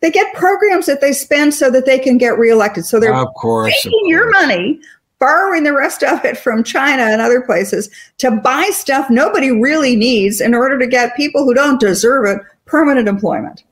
they 0.00 0.10
get 0.10 0.34
programs 0.34 0.86
that 0.86 1.00
they 1.00 1.12
spend 1.12 1.54
so 1.54 1.70
that 1.70 1.86
they 1.86 1.98
can 1.98 2.18
get 2.18 2.38
reelected. 2.38 2.84
So 2.86 3.00
they're 3.00 3.14
of 3.14 3.32
course, 3.34 3.74
taking 3.82 3.88
of 3.88 3.92
course. 3.92 4.10
your 4.10 4.30
money 4.30 4.80
borrowing 5.18 5.64
the 5.64 5.72
rest 5.72 6.02
of 6.04 6.24
it 6.24 6.38
from 6.38 6.62
China 6.62 7.02
and 7.02 7.20
other 7.20 7.40
places 7.40 7.90
to 8.18 8.30
buy 8.30 8.70
stuff 8.72 9.10
nobody 9.10 9.50
really 9.50 9.96
needs 9.96 10.40
in 10.40 10.54
order 10.54 10.78
to 10.78 10.86
get 10.86 11.16
people 11.16 11.44
who 11.44 11.54
don't 11.54 11.80
deserve 11.80 12.26
it 12.26 12.38
permanent 12.66 13.08
employment. 13.08 13.64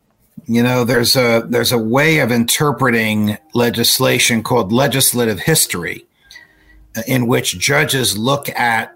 You 0.46 0.62
know, 0.62 0.84
there's 0.84 1.16
a 1.16 1.44
there's 1.48 1.72
a 1.72 1.78
way 1.78 2.18
of 2.20 2.30
interpreting 2.30 3.36
legislation 3.54 4.42
called 4.42 4.72
legislative 4.72 5.40
history, 5.40 6.06
uh, 6.96 7.02
in 7.06 7.26
which 7.26 7.58
judges 7.58 8.16
look 8.16 8.48
at 8.50 8.94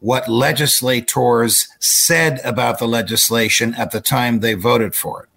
what 0.00 0.28
legislators 0.28 1.66
said 1.80 2.40
about 2.44 2.78
the 2.78 2.86
legislation 2.86 3.74
at 3.74 3.90
the 3.90 4.00
time 4.00 4.40
they 4.40 4.54
voted 4.54 4.94
for 4.94 5.24
it. 5.24 5.28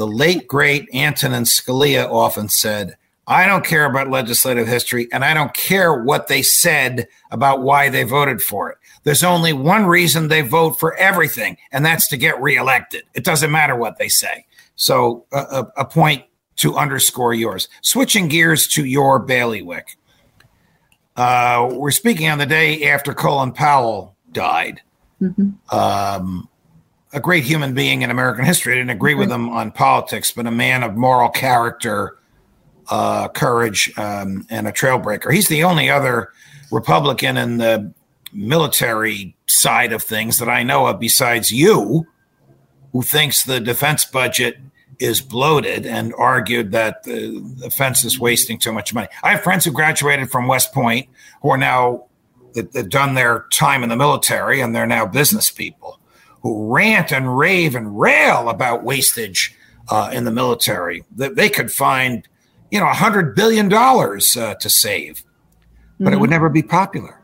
The 0.00 0.06
late 0.06 0.48
great 0.48 0.88
Antonin 0.94 1.42
Scalia 1.42 2.10
often 2.10 2.48
said, 2.48 2.96
I 3.26 3.46
don't 3.46 3.66
care 3.66 3.84
about 3.84 4.08
legislative 4.08 4.66
history 4.66 5.06
and 5.12 5.22
I 5.26 5.34
don't 5.34 5.52
care 5.52 5.92
what 5.92 6.26
they 6.26 6.40
said 6.40 7.06
about 7.30 7.60
why 7.60 7.90
they 7.90 8.04
voted 8.04 8.40
for 8.40 8.70
it. 8.70 8.78
There's 9.04 9.22
only 9.22 9.52
one 9.52 9.84
reason 9.84 10.28
they 10.28 10.40
vote 10.40 10.80
for 10.80 10.96
everything, 10.96 11.58
and 11.70 11.84
that's 11.84 12.08
to 12.08 12.16
get 12.16 12.40
reelected. 12.40 13.02
It 13.12 13.24
doesn't 13.24 13.50
matter 13.50 13.76
what 13.76 13.98
they 13.98 14.08
say. 14.08 14.46
So, 14.74 15.26
a, 15.32 15.66
a 15.76 15.84
point 15.84 16.24
to 16.56 16.78
underscore 16.78 17.34
yours. 17.34 17.68
Switching 17.82 18.28
gears 18.28 18.66
to 18.68 18.86
your 18.86 19.18
bailiwick. 19.18 19.98
Uh, 21.14 21.68
we're 21.72 21.90
speaking 21.90 22.30
on 22.30 22.38
the 22.38 22.46
day 22.46 22.88
after 22.90 23.12
Colin 23.12 23.52
Powell 23.52 24.16
died. 24.32 24.80
Mm-hmm. 25.20 25.76
Um, 25.76 26.48
a 27.12 27.20
great 27.20 27.44
human 27.44 27.74
being 27.74 28.02
in 28.02 28.10
American 28.10 28.44
history. 28.44 28.74
I 28.74 28.76
didn't 28.76 28.90
agree 28.90 29.12
mm-hmm. 29.12 29.20
with 29.20 29.32
him 29.32 29.48
on 29.48 29.72
politics, 29.72 30.30
but 30.30 30.46
a 30.46 30.50
man 30.50 30.82
of 30.82 30.96
moral 30.96 31.28
character 31.28 32.18
uh, 32.88 33.28
courage 33.28 33.92
um, 33.98 34.46
and 34.50 34.66
a 34.66 34.72
trailbreaker. 34.72 35.32
He's 35.32 35.48
the 35.48 35.64
only 35.64 35.88
other 35.88 36.32
Republican 36.70 37.36
in 37.36 37.58
the 37.58 37.92
military 38.32 39.36
side 39.46 39.92
of 39.92 40.02
things 40.02 40.38
that 40.38 40.48
I 40.48 40.62
know 40.62 40.86
of 40.86 41.00
besides 41.00 41.50
you 41.50 42.06
who 42.92 43.02
thinks 43.02 43.44
the 43.44 43.60
defense 43.60 44.04
budget 44.04 44.58
is 44.98 45.20
bloated 45.20 45.86
and 45.86 46.12
argued 46.18 46.72
that 46.72 47.04
the 47.04 47.40
defense 47.60 48.04
is 48.04 48.20
wasting 48.20 48.58
too 48.58 48.72
much 48.72 48.92
money. 48.92 49.08
I 49.22 49.30
have 49.30 49.42
friends 49.42 49.64
who 49.64 49.72
graduated 49.72 50.30
from 50.30 50.46
West 50.46 50.72
Point 50.72 51.08
who 51.42 51.50
are 51.50 51.58
now 51.58 52.06
that 52.54 52.72
have 52.74 52.90
done 52.90 53.14
their 53.14 53.46
time 53.52 53.82
in 53.82 53.88
the 53.88 53.96
military 53.96 54.60
and 54.60 54.74
they're 54.74 54.86
now 54.86 55.06
business 55.06 55.50
people 55.50 55.99
who 56.42 56.74
rant 56.74 57.12
and 57.12 57.36
rave 57.36 57.74
and 57.74 57.98
rail 57.98 58.48
about 58.48 58.82
wastage 58.82 59.54
uh, 59.88 60.10
in 60.12 60.24
the 60.24 60.30
military. 60.30 61.04
That 61.16 61.36
they 61.36 61.48
could 61.48 61.72
find 61.72 62.26
you 62.70 62.78
know, 62.78 62.88
a 62.88 62.94
hundred 62.94 63.34
billion 63.34 63.68
dollars 63.68 64.36
uh, 64.36 64.54
to 64.54 64.70
save, 64.70 65.24
but 65.98 66.06
mm-hmm. 66.06 66.14
it 66.14 66.20
would 66.20 66.26
mm-hmm. 66.26 66.32
never 66.32 66.48
be 66.48 66.62
popular 66.62 67.20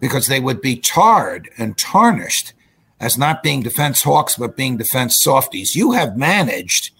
because 0.00 0.26
they 0.26 0.40
would 0.40 0.60
be 0.60 0.76
tarred 0.76 1.48
and 1.58 1.76
tarnished 1.76 2.52
as 3.00 3.18
not 3.18 3.42
being 3.42 3.62
defense 3.62 4.02
hawks, 4.02 4.36
but 4.36 4.56
being 4.56 4.76
defense 4.76 5.20
softies. 5.20 5.74
You 5.74 5.92
have 5.92 6.16
managed 6.16 6.92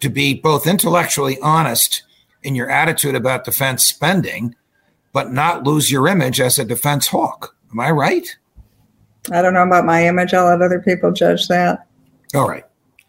to 0.00 0.08
be 0.08 0.34
both 0.34 0.66
intellectually 0.66 1.38
honest 1.40 2.02
in 2.42 2.54
your 2.54 2.70
attitude 2.70 3.14
about 3.14 3.44
defense 3.44 3.84
spending, 3.84 4.54
but 5.12 5.30
not 5.30 5.64
lose 5.64 5.92
your 5.92 6.08
image 6.08 6.40
as 6.40 6.58
a 6.58 6.64
defense 6.64 7.08
hawk. 7.08 7.54
Am 7.70 7.78
I 7.78 7.90
right? 7.90 8.36
I 9.30 9.42
don't 9.42 9.54
know 9.54 9.62
about 9.62 9.84
my 9.84 10.06
image. 10.06 10.34
I'll 10.34 10.46
let 10.46 10.62
other 10.62 10.80
people 10.80 11.12
judge 11.12 11.48
that. 11.48 11.86
All 12.34 12.48
right. 12.48 12.64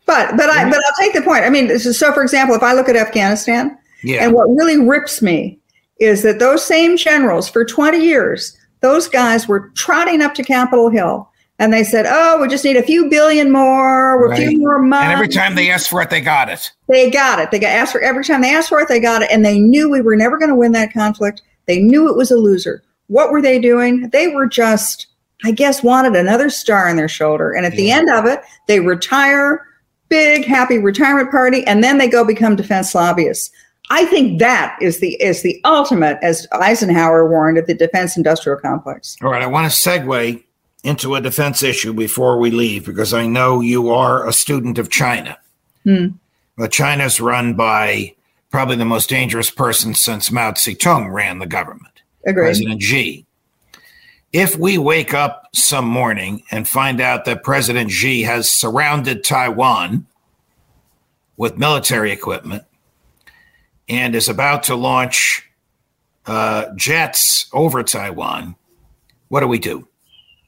But 0.06 0.38
but 0.38 0.49
I 0.49 0.62
mm-hmm. 0.62 0.69
but 0.69 0.80
I'll 0.86 1.06
take 1.06 1.13
the 1.13 1.21
point. 1.21 1.43
I 1.43 1.49
mean, 1.49 1.78
so 1.80 2.13
for 2.13 2.21
example, 2.21 2.56
if 2.56 2.63
I 2.63 2.73
look 2.73 2.89
at 2.89 2.95
Afghanistan, 2.95 3.78
yeah. 4.04 4.23
and 4.23 4.34
what 4.34 4.45
really 4.49 4.78
rips 4.78 5.21
me 5.21 5.60
is 5.99 6.23
that 6.23 6.39
those 6.39 6.63
same 6.63 6.97
generals 6.97 7.49
for 7.49 7.63
20 7.63 8.04
years, 8.04 8.58
those 8.82 9.08
guys 9.08 9.47
were 9.47 9.71
trotting 9.76 10.21
up 10.21 10.34
to 10.36 10.43
Capitol 10.43 10.89
Hill 10.89 11.30
and 11.60 11.71
they 11.71 11.84
said, 11.84 12.06
"Oh, 12.08 12.41
we 12.41 12.47
just 12.47 12.65
need 12.65 12.78
a 12.78 12.84
few 12.84 13.10
billion 13.10 13.52
more, 13.52 14.28
right. 14.28 14.39
a 14.39 14.49
few 14.49 14.60
more 14.60 14.80
money." 14.80 15.06
And 15.06 15.13
every 15.13 15.30
time 15.30 15.56
they 15.56 15.69
asked 15.69 15.89
for 15.89 16.02
it, 16.02 16.10
they 16.10 16.21
got 16.21 16.49
it. 16.49 16.71
They 16.89 17.10
got 17.10 17.39
it. 17.39 17.52
They 17.52 17.60
got 17.60 17.69
asked 17.69 17.91
for 17.91 18.02
every 18.02 18.23
time 18.23 18.41
they 18.41 18.54
asked 18.54 18.69
for 18.69 18.80
it, 18.80 18.88
they 18.88 18.99
got 18.99 19.21
it, 19.21 19.30
and 19.32 19.45
they 19.45 19.60
knew 19.60 19.89
we 19.89 20.02
were 20.02 20.15
never 20.15 20.38
going 20.38 20.49
to 20.49 20.56
win 20.56 20.71
that 20.73 20.91
conflict. 20.91 21.41
They 21.65 21.80
knew 21.80 22.10
it 22.10 22.17
was 22.17 22.32
a 22.32 22.36
loser. 22.36 22.84
What 23.08 23.32
were 23.32 23.41
they 23.41 23.60
doing? 23.60 24.10
They 24.10 24.28
were 24.28 24.47
just, 24.47 25.08
I 25.43 25.51
guess, 25.51 25.84
wanted 25.84 26.15
another 26.15 26.49
star 26.49 26.89
on 26.89 26.95
their 26.95 27.10
shoulder. 27.10 27.51
And 27.51 27.65
at 27.65 27.73
yeah. 27.73 27.77
the 27.77 27.91
end 27.91 28.10
of 28.10 28.25
it, 28.25 28.41
they 28.67 28.79
retire, 28.79 29.65
big 30.10 30.45
happy 30.45 30.77
retirement 30.77 31.32
party, 31.32 31.65
and 31.67 31.84
then 31.84 31.97
they 31.97 32.08
go 32.08 32.23
become 32.23 32.56
defense 32.56 32.95
lobbyists. 32.95 33.51
I 33.89 34.06
think 34.06 34.39
that 34.39 34.77
is 34.82 34.99
the 34.99 35.21
is 35.21 35.43
the 35.43 35.60
ultimate, 35.65 36.17
as 36.21 36.47
Eisenhower 36.53 37.29
warned, 37.29 37.58
of 37.58 37.67
the 37.67 37.73
defense 37.73 38.15
industrial 38.15 38.60
complex. 38.60 39.17
All 39.21 39.29
right, 39.29 39.41
I 39.41 39.47
want 39.47 39.71
to 39.71 39.89
segue 39.89 40.41
into 40.84 41.15
a 41.15 41.21
defense 41.21 41.63
issue 41.63 41.93
before 41.93 42.38
we 42.38 42.51
leave 42.51 42.86
because 42.86 43.13
I 43.13 43.27
know 43.27 43.62
you 43.62 43.89
are 43.89 44.27
a 44.27 44.34
student 44.34 44.77
of 44.77 44.89
China. 44.89 45.38
Hmm. 45.84 46.08
But 46.58 46.71
China's 46.71 47.19
run 47.19 47.56
by 47.56 48.15
probably 48.51 48.75
the 48.75 48.86
most 48.86 49.10
dangerous 49.10 49.49
person 49.49 49.95
since 49.95 50.32
Mao 50.32 50.51
Zedong 50.51 51.12
ran 51.12 51.39
the 51.39 51.47
government, 51.47 52.03
Agreed. 52.25 52.43
President 52.43 52.82
Xi. 52.82 53.25
If 54.34 54.58
we 54.58 54.80
wake 54.80 55.13
up 55.13 55.48
some 55.54 55.86
morning 55.86 56.41
and 56.50 56.67
find 56.67 57.00
out 57.00 57.26
that 57.26 57.43
President 57.43 57.91
Xi 57.91 58.24
has 58.24 58.52
surrounded 58.52 59.24
Taiwan 59.24 60.08
with 61.38 61.60
military 61.60 62.12
equipment 62.12 62.63
and 63.88 64.15
is 64.15 64.28
about 64.28 64.63
to 64.63 64.76
launch 64.76 65.48
uh, 66.26 66.65
jets 66.76 67.48
over 67.54 67.84
Taiwan, 67.84 68.56
what 69.28 69.41
do 69.41 69.48
we 69.48 69.60
do? 69.60 69.88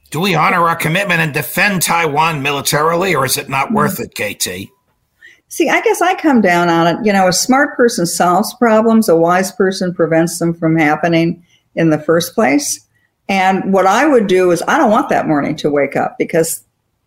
Do 0.10 0.20
we 0.20 0.34
honor 0.34 0.68
our 0.68 0.76
commitment 0.76 1.20
and 1.20 1.32
defend 1.32 1.84
Taiwan 1.84 2.42
militarily, 2.42 3.14
or 3.14 3.26
is 3.26 3.38
it 3.38 3.50
not 3.50 3.72
worth 3.72 4.00
it, 4.00 4.16
KT? 4.16 4.72
See, 5.48 5.70
I 5.70 5.82
guess 5.82 6.02
I 6.02 6.16
come 6.16 6.42
down 6.42 6.70
on 6.70 6.88
it. 6.88 7.06
You 7.06 7.14
know, 7.14 7.28
a 7.28 7.34
smart 7.34 7.78
person 7.78 8.08
solves 8.08 8.54
problems, 8.56 9.10
a 9.10 9.16
wise 9.16 9.52
person 9.52 9.94
prevents 9.94 10.40
them 10.40 10.56
from 10.56 10.76
happening 10.76 11.46
in 11.76 11.92
the 11.92 12.00
first 12.00 12.34
place. 12.34 12.85
And 13.28 13.74
what 13.74 13.88
I 13.88 14.06
would 14.06 14.28
do 14.28 14.52
is, 14.52 14.62
I 14.68 14.78
don't 14.78 14.92
want 14.92 15.10
that 15.10 15.28
morning 15.28 15.56
to 15.58 15.70
wake 15.70 15.96
up 15.96 16.18
because 16.18 16.64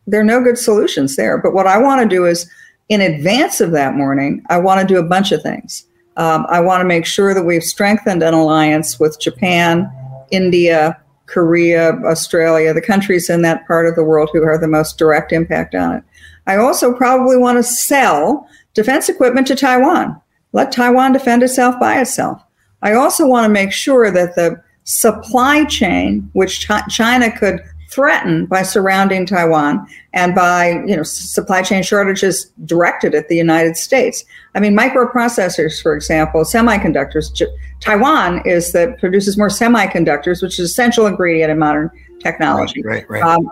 there 0.07 0.21
are 0.21 0.25
no 0.25 0.43
good 0.43 0.59
solutions 0.59 1.17
there. 1.17 1.39
But 1.39 1.55
what 1.55 1.67
I 1.67 1.79
want 1.79 2.03
to 2.03 2.09
do 2.09 2.27
is, 2.27 2.51
in 2.89 3.01
advance 3.01 3.61
of 3.61 3.73
that 3.73 3.95
morning, 3.95 4.43
I 4.49 4.59
want 4.59 4.81
to 4.81 4.87
do 4.87 4.99
a 4.99 5.07
bunch 5.07 5.31
of 5.31 5.43
things. 5.43 5.85
Um, 6.17 6.47
I 6.49 6.61
want 6.61 6.81
to 6.81 6.87
make 6.87 7.07
sure 7.07 7.35
that 7.35 7.45
we've 7.45 7.63
strengthened 7.63 8.23
an 8.23 8.35
alliance 8.35 8.99
with 8.99 9.21
Japan, 9.21 9.91
India, 10.31 10.99
Korea, 11.27 11.93
Australia, 12.05 12.75
the 12.75 12.81
countries 12.81 13.31
in 13.31 13.43
that 13.43 13.67
part 13.67 13.87
of 13.87 13.95
the 13.95 14.03
world 14.03 14.31
who 14.33 14.43
are 14.43 14.59
the 14.59 14.67
most 14.67 14.99
direct 14.99 15.31
impact 15.31 15.75
on 15.75 15.97
it. 15.97 16.05
I 16.47 16.57
also 16.57 16.95
probably 16.95 17.37
want 17.37 17.59
to 17.59 17.63
sell 17.63 18.49
defense 18.75 19.09
equipment 19.09 19.47
to 19.49 19.55
Taiwan. 19.55 20.21
Let 20.53 20.73
Taiwan 20.73 21.13
defend 21.13 21.43
itself 21.43 21.79
by 21.79 22.01
itself. 22.01 22.43
I 22.81 22.95
also 22.95 23.27
want 23.27 23.45
to 23.45 23.53
make 23.53 23.73
sure 23.73 24.11
that 24.11 24.35
the 24.35 24.63
supply 24.89 25.67
chain, 25.67 26.31
which 26.33 26.67
China 26.89 27.31
could 27.31 27.61
threaten 27.91 28.47
by 28.47 28.63
surrounding 28.63 29.27
Taiwan 29.27 29.87
and 30.15 30.35
by 30.35 30.83
you 30.87 30.97
know 30.97 31.03
supply 31.03 31.63
chain 31.63 31.83
shortages 31.83 32.51
directed 32.65 33.15
at 33.15 33.29
the 33.29 33.37
United 33.37 33.77
States. 33.77 34.25
I 34.55 34.61
mean, 34.61 34.75
microprocessors, 34.75 35.83
for 35.83 35.95
example, 35.95 36.43
semiconductors. 36.43 37.33
J- 37.35 37.55
Taiwan 37.81 38.43
is 38.47 38.73
that 38.73 38.99
produces 38.99 39.37
more 39.37 39.49
semiconductors, 39.49 40.43
which 40.43 40.59
is 40.59 40.71
essential 40.71 41.07
ingredient 41.07 41.51
in 41.51 41.59
modern 41.59 41.91
technology. 42.21 42.83
Right, 42.83 43.09
right. 43.11 43.23
right. 43.23 43.37
Um, 43.37 43.51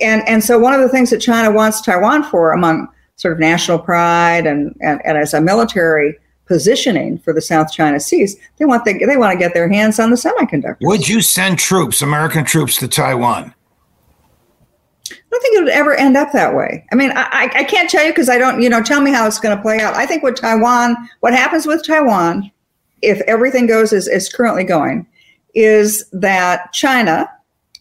and 0.00 0.22
and 0.28 0.44
so 0.44 0.56
one 0.56 0.72
of 0.72 0.80
the 0.80 0.88
things 0.88 1.10
that 1.10 1.18
China 1.18 1.50
wants 1.50 1.80
Taiwan 1.80 2.22
for, 2.22 2.52
among 2.52 2.86
sort 3.16 3.34
of 3.34 3.40
national 3.40 3.80
pride 3.80 4.46
and 4.46 4.76
and, 4.80 5.04
and 5.04 5.18
as 5.18 5.34
a 5.34 5.40
military 5.40 6.16
positioning 6.50 7.16
for 7.20 7.32
the 7.32 7.40
South 7.40 7.70
China 7.70 8.00
Seas, 8.00 8.36
they 8.58 8.64
want 8.64 8.84
the, 8.84 8.92
they 9.06 9.16
want 9.16 9.32
to 9.32 9.38
get 9.38 9.54
their 9.54 9.68
hands 9.68 10.00
on 10.00 10.10
the 10.10 10.16
semiconductors. 10.16 10.78
Would 10.80 11.08
you 11.08 11.22
send 11.22 11.60
troops, 11.60 12.02
American 12.02 12.44
troops, 12.44 12.76
to 12.78 12.88
Taiwan? 12.88 13.54
I 15.12 15.14
don't 15.30 15.42
think 15.42 15.56
it 15.56 15.62
would 15.62 15.72
ever 15.72 15.94
end 15.94 16.16
up 16.16 16.32
that 16.32 16.56
way. 16.56 16.84
I 16.90 16.96
mean, 16.96 17.12
I, 17.14 17.48
I 17.54 17.62
can't 17.62 17.88
tell 17.88 18.04
you 18.04 18.10
because 18.10 18.28
I 18.28 18.36
don't, 18.36 18.60
you 18.60 18.68
know, 18.68 18.82
tell 18.82 19.00
me 19.00 19.12
how 19.12 19.28
it's 19.28 19.38
going 19.38 19.56
to 19.56 19.62
play 19.62 19.78
out. 19.78 19.94
I 19.94 20.06
think 20.06 20.24
what 20.24 20.36
Taiwan, 20.36 20.96
what 21.20 21.32
happens 21.32 21.66
with 21.66 21.86
Taiwan, 21.86 22.50
if 23.00 23.20
everything 23.28 23.68
goes 23.68 23.92
as 23.92 24.08
is 24.08 24.28
currently 24.28 24.64
going, 24.64 25.06
is 25.54 26.04
that 26.10 26.72
China 26.72 27.30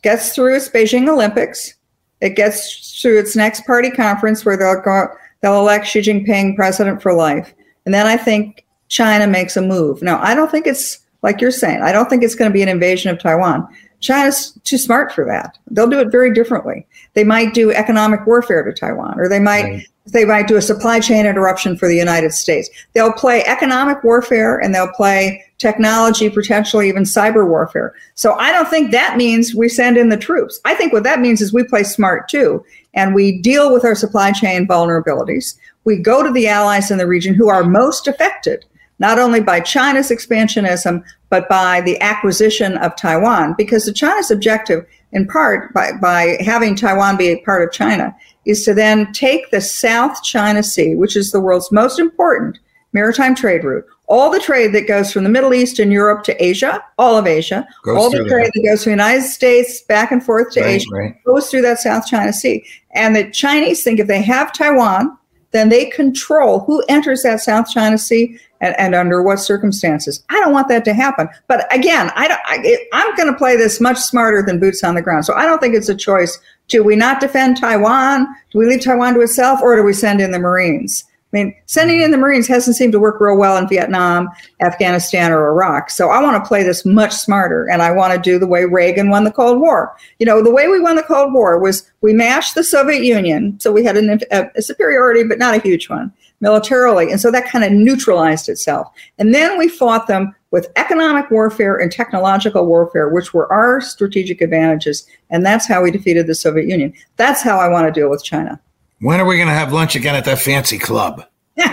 gets 0.03 0.35
through 0.35 0.57
its 0.57 0.69
Beijing 0.69 1.09
Olympics, 1.09 1.73
it 2.21 2.35
gets 2.35 3.01
through 3.01 3.17
its 3.17 3.35
next 3.35 3.65
party 3.65 3.89
conference 3.89 4.45
where 4.45 4.55
they'll 4.55 4.81
go, 4.81 5.07
they'll 5.41 5.59
elect 5.59 5.87
Xi 5.87 6.01
Jinping 6.01 6.55
president 6.55 7.01
for 7.01 7.13
life, 7.13 7.55
and 7.85 7.93
then 7.93 8.07
I 8.07 8.17
think 8.17 8.65
China 8.87 9.27
makes 9.27 9.55
a 9.55 9.61
move. 9.61 10.01
Now, 10.01 10.19
I 10.21 10.35
don't 10.35 10.51
think 10.51 10.67
it's 10.67 10.99
like 11.21 11.41
you're 11.41 11.51
saying. 11.51 11.81
I 11.81 11.91
don't 11.91 12.09
think 12.09 12.23
it's 12.23 12.35
going 12.35 12.49
to 12.49 12.53
be 12.53 12.61
an 12.61 12.69
invasion 12.69 13.11
of 13.11 13.19
Taiwan. 13.19 13.67
China's 13.99 14.57
too 14.63 14.77
smart 14.77 15.11
for 15.11 15.25
that. 15.25 15.57
They'll 15.71 15.89
do 15.89 15.99
it 15.99 16.11
very 16.11 16.33
differently. 16.33 16.87
They 17.13 17.23
might 17.23 17.53
do 17.53 17.71
economic 17.71 18.25
warfare 18.25 18.63
to 18.63 18.73
Taiwan, 18.73 19.19
or 19.19 19.27
they 19.27 19.39
might 19.39 19.63
right. 19.63 19.87
they 20.05 20.23
might 20.23 20.47
do 20.47 20.55
a 20.55 20.61
supply 20.61 21.01
chain 21.01 21.25
interruption 21.25 21.77
for 21.77 21.87
the 21.87 21.97
United 21.97 22.31
States. 22.31 22.69
They'll 22.93 23.11
play 23.11 23.43
economic 23.45 24.03
warfare 24.03 24.57
and 24.57 24.73
they'll 24.73 24.93
play 24.93 25.43
technology, 25.57 26.29
potentially 26.29 26.87
even 26.87 27.03
cyber 27.03 27.45
warfare. 27.45 27.93
So 28.15 28.33
I 28.35 28.53
don't 28.53 28.69
think 28.69 28.91
that 28.91 29.17
means 29.17 29.53
we 29.53 29.67
send 29.67 29.97
in 29.97 30.07
the 30.07 30.17
troops. 30.17 30.61
I 30.63 30.75
think 30.75 30.93
what 30.93 31.03
that 31.03 31.19
means 31.19 31.41
is 31.41 31.51
we 31.51 31.65
play 31.65 31.83
smart 31.83 32.29
too, 32.29 32.63
and 32.93 33.13
we 33.13 33.41
deal 33.41 33.73
with 33.73 33.83
our 33.83 33.95
supply 33.95 34.31
chain 34.31 34.65
vulnerabilities. 34.65 35.57
We 35.85 35.97
go 35.97 36.23
to 36.23 36.31
the 36.31 36.47
allies 36.47 36.91
in 36.91 36.97
the 36.97 37.07
region 37.07 37.33
who 37.33 37.49
are 37.49 37.63
most 37.63 38.07
affected 38.07 38.65
not 38.99 39.17
only 39.17 39.39
by 39.39 39.61
China's 39.61 40.09
expansionism, 40.09 41.03
but 41.29 41.47
by 41.49 41.81
the 41.81 41.99
acquisition 42.01 42.77
of 42.77 42.95
Taiwan, 42.95 43.55
because 43.57 43.85
the 43.85 43.93
China's 43.93 44.29
objective, 44.29 44.85
in 45.13 45.25
part 45.25 45.73
by, 45.73 45.93
by 45.93 46.37
having 46.41 46.75
Taiwan 46.75 47.17
be 47.17 47.29
a 47.29 47.41
part 47.43 47.63
of 47.63 47.71
China, 47.71 48.13
is 48.45 48.63
to 48.65 48.73
then 48.73 49.11
take 49.13 49.49
the 49.51 49.61
South 49.61 50.21
China 50.23 50.61
Sea, 50.61 50.95
which 50.95 51.15
is 51.15 51.31
the 51.31 51.39
world's 51.39 51.71
most 51.71 51.97
important 51.97 52.59
maritime 52.91 53.35
trade 53.35 53.63
route, 53.63 53.85
all 54.07 54.31
the 54.31 54.39
trade 54.39 54.73
that 54.73 54.87
goes 54.87 55.13
from 55.13 55.23
the 55.23 55.29
Middle 55.29 55.53
East 55.53 55.77
and 55.77 55.93
Europe 55.93 56.23
to 56.23 56.43
Asia, 56.43 56.83
all 56.97 57.15
of 57.15 57.27
Asia, 57.27 57.67
goes 57.83 57.95
all 57.95 58.09
the 58.09 58.27
trade 58.27 58.47
that. 58.47 58.51
that 58.55 58.67
goes 58.67 58.83
from 58.83 58.89
the 58.91 59.03
United 59.03 59.21
States 59.21 59.81
back 59.83 60.11
and 60.11 60.23
forth 60.23 60.51
to 60.53 60.61
right, 60.61 60.69
Asia, 60.69 60.89
right. 60.91 61.23
goes 61.23 61.49
through 61.49 61.61
that 61.61 61.77
South 61.77 62.07
China 62.07 62.33
Sea. 62.33 62.65
And 62.95 63.15
the 63.15 63.29
Chinese 63.29 63.83
think 63.83 63.99
if 63.99 64.07
they 64.07 64.23
have 64.23 64.51
Taiwan, 64.51 65.15
then 65.51 65.69
they 65.69 65.85
control 65.87 66.59
who 66.61 66.83
enters 66.89 67.23
that 67.23 67.39
South 67.39 67.69
China 67.69 67.97
Sea 67.97 68.39
and, 68.61 68.75
and 68.77 68.93
under 68.93 69.23
what 69.23 69.39
circumstances. 69.39 70.23
I 70.29 70.39
don't 70.39 70.53
want 70.53 70.67
that 70.69 70.85
to 70.85 70.93
happen. 70.93 71.29
But 71.47 71.73
again, 71.73 72.11
I 72.15 72.27
don't, 72.27 72.41
I, 72.45 72.87
I'm 72.93 73.15
going 73.15 73.31
to 73.31 73.37
play 73.37 73.55
this 73.55 73.79
much 73.79 73.97
smarter 73.97 74.43
than 74.45 74.59
boots 74.59 74.83
on 74.83 74.95
the 74.95 75.01
ground. 75.01 75.25
So 75.25 75.33
I 75.33 75.45
don't 75.45 75.59
think 75.59 75.75
it's 75.75 75.89
a 75.89 75.95
choice. 75.95 76.39
Do 76.67 76.83
we 76.83 76.95
not 76.95 77.19
defend 77.19 77.57
Taiwan? 77.57 78.27
Do 78.51 78.59
we 78.59 78.65
leave 78.65 78.83
Taiwan 78.83 79.15
to 79.15 79.21
itself 79.21 79.59
or 79.61 79.75
do 79.75 79.83
we 79.83 79.93
send 79.93 80.21
in 80.21 80.31
the 80.31 80.39
Marines? 80.39 81.03
I 81.31 81.37
mean, 81.37 81.55
sending 81.67 82.01
in 82.01 82.09
the 82.09 82.17
Marines 82.17 82.47
hasn't 82.47 82.75
seemed 82.75 82.91
to 82.93 82.99
work 82.99 83.21
real 83.21 83.37
well 83.37 83.55
in 83.57 83.67
Vietnam, 83.67 84.29
Afghanistan, 84.61 85.31
or 85.31 85.47
Iraq. 85.49 85.91
So 85.91 86.09
I 86.09 86.21
want 86.23 86.43
to 86.43 86.47
play 86.47 86.63
this 86.63 86.85
much 86.85 87.13
smarter, 87.13 87.69
and 87.69 87.83
I 87.83 87.91
want 87.91 88.13
to 88.13 88.19
do 88.19 88.39
the 88.39 88.47
way 88.47 88.65
Reagan 88.65 89.09
won 89.09 89.25
the 89.25 89.31
Cold 89.31 89.61
War. 89.61 89.95
You 90.17 90.25
know, 90.25 90.43
the 90.43 90.51
way 90.51 90.67
we 90.67 90.79
won 90.79 90.95
the 90.95 91.03
Cold 91.03 91.31
War 91.31 91.59
was 91.59 91.91
we 92.01 92.13
mashed 92.13 92.55
the 92.55 92.63
Soviet 92.63 93.03
Union, 93.03 93.59
so 93.59 93.71
we 93.71 93.83
had 93.83 93.95
an, 93.95 94.19
a, 94.31 94.49
a 94.55 94.61
superiority, 94.61 95.23
but 95.23 95.37
not 95.37 95.55
a 95.55 95.61
huge 95.61 95.87
one 95.87 96.11
militarily, 96.41 97.11
and 97.11 97.19
so 97.19 97.29
that 97.29 97.45
kind 97.45 97.65
of 97.65 97.71
neutralized 97.71 98.49
itself. 98.49 98.87
And 99.17 99.35
then 99.35 99.57
we 99.57 99.67
fought 99.67 100.07
them 100.07 100.33
with 100.51 100.71
economic 100.77 101.29
warfare 101.29 101.75
and 101.75 101.91
technological 101.91 102.65
warfare, 102.65 103.09
which 103.09 103.33
were 103.33 103.51
our 103.51 103.81
strategic 103.81 104.41
advantages, 104.41 105.05
and 105.29 105.45
that's 105.45 105.67
how 105.67 105.83
we 105.83 105.91
defeated 105.91 106.27
the 106.27 106.35
Soviet 106.35 106.67
Union. 106.67 106.93
That's 107.17 107.43
how 107.43 107.59
I 107.59 107.67
want 107.67 107.85
to 107.85 107.99
deal 107.99 108.09
with 108.09 108.23
China. 108.23 108.59
When 109.01 109.19
are 109.19 109.25
we 109.25 109.37
going 109.37 109.47
to 109.47 109.53
have 109.53 109.71
lunch 109.71 109.95
again 109.95 110.15
at 110.15 110.25
that 110.25 110.39
fancy 110.39 110.77
club? 110.77 111.23
I'm 111.57 111.71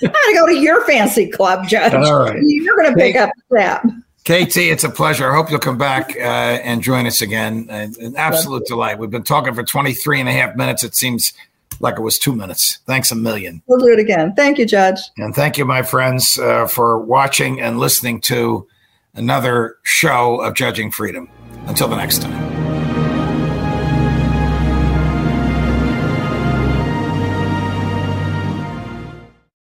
going 0.00 0.12
to 0.12 0.34
go 0.34 0.46
to 0.46 0.56
your 0.56 0.84
fancy 0.84 1.28
club, 1.28 1.66
Judge. 1.68 1.94
All 1.94 2.24
right. 2.24 2.38
You're 2.42 2.76
going 2.76 2.92
to 2.92 2.96
pick 2.96 3.16
up 3.16 3.30
that. 3.50 3.82
KT, 4.24 4.56
it's 4.56 4.84
a 4.84 4.90
pleasure. 4.90 5.30
I 5.30 5.34
hope 5.34 5.50
you'll 5.50 5.58
come 5.58 5.78
back 5.78 6.14
uh, 6.16 6.20
and 6.20 6.82
join 6.82 7.06
us 7.06 7.22
again. 7.22 7.66
Uh, 7.68 7.88
an 7.98 8.14
absolute 8.16 8.64
delight. 8.66 8.98
We've 8.98 9.10
been 9.10 9.24
talking 9.24 9.54
for 9.54 9.64
23 9.64 10.20
and 10.20 10.28
a 10.28 10.32
half 10.32 10.54
minutes. 10.54 10.84
It 10.84 10.94
seems 10.94 11.32
like 11.80 11.96
it 11.96 12.02
was 12.02 12.18
two 12.18 12.34
minutes. 12.34 12.78
Thanks 12.86 13.10
a 13.10 13.16
million. 13.16 13.62
We'll 13.66 13.80
do 13.80 13.92
it 13.92 13.98
again. 13.98 14.34
Thank 14.34 14.58
you, 14.58 14.66
Judge. 14.66 15.00
And 15.16 15.34
thank 15.34 15.58
you, 15.58 15.64
my 15.64 15.82
friends, 15.82 16.38
uh, 16.38 16.66
for 16.66 16.98
watching 16.98 17.60
and 17.60 17.80
listening 17.80 18.20
to 18.22 18.68
another 19.14 19.76
show 19.82 20.40
of 20.40 20.54
Judging 20.54 20.90
Freedom. 20.92 21.28
Until 21.66 21.88
the 21.88 21.96
next 21.96 22.22
time. 22.22 22.51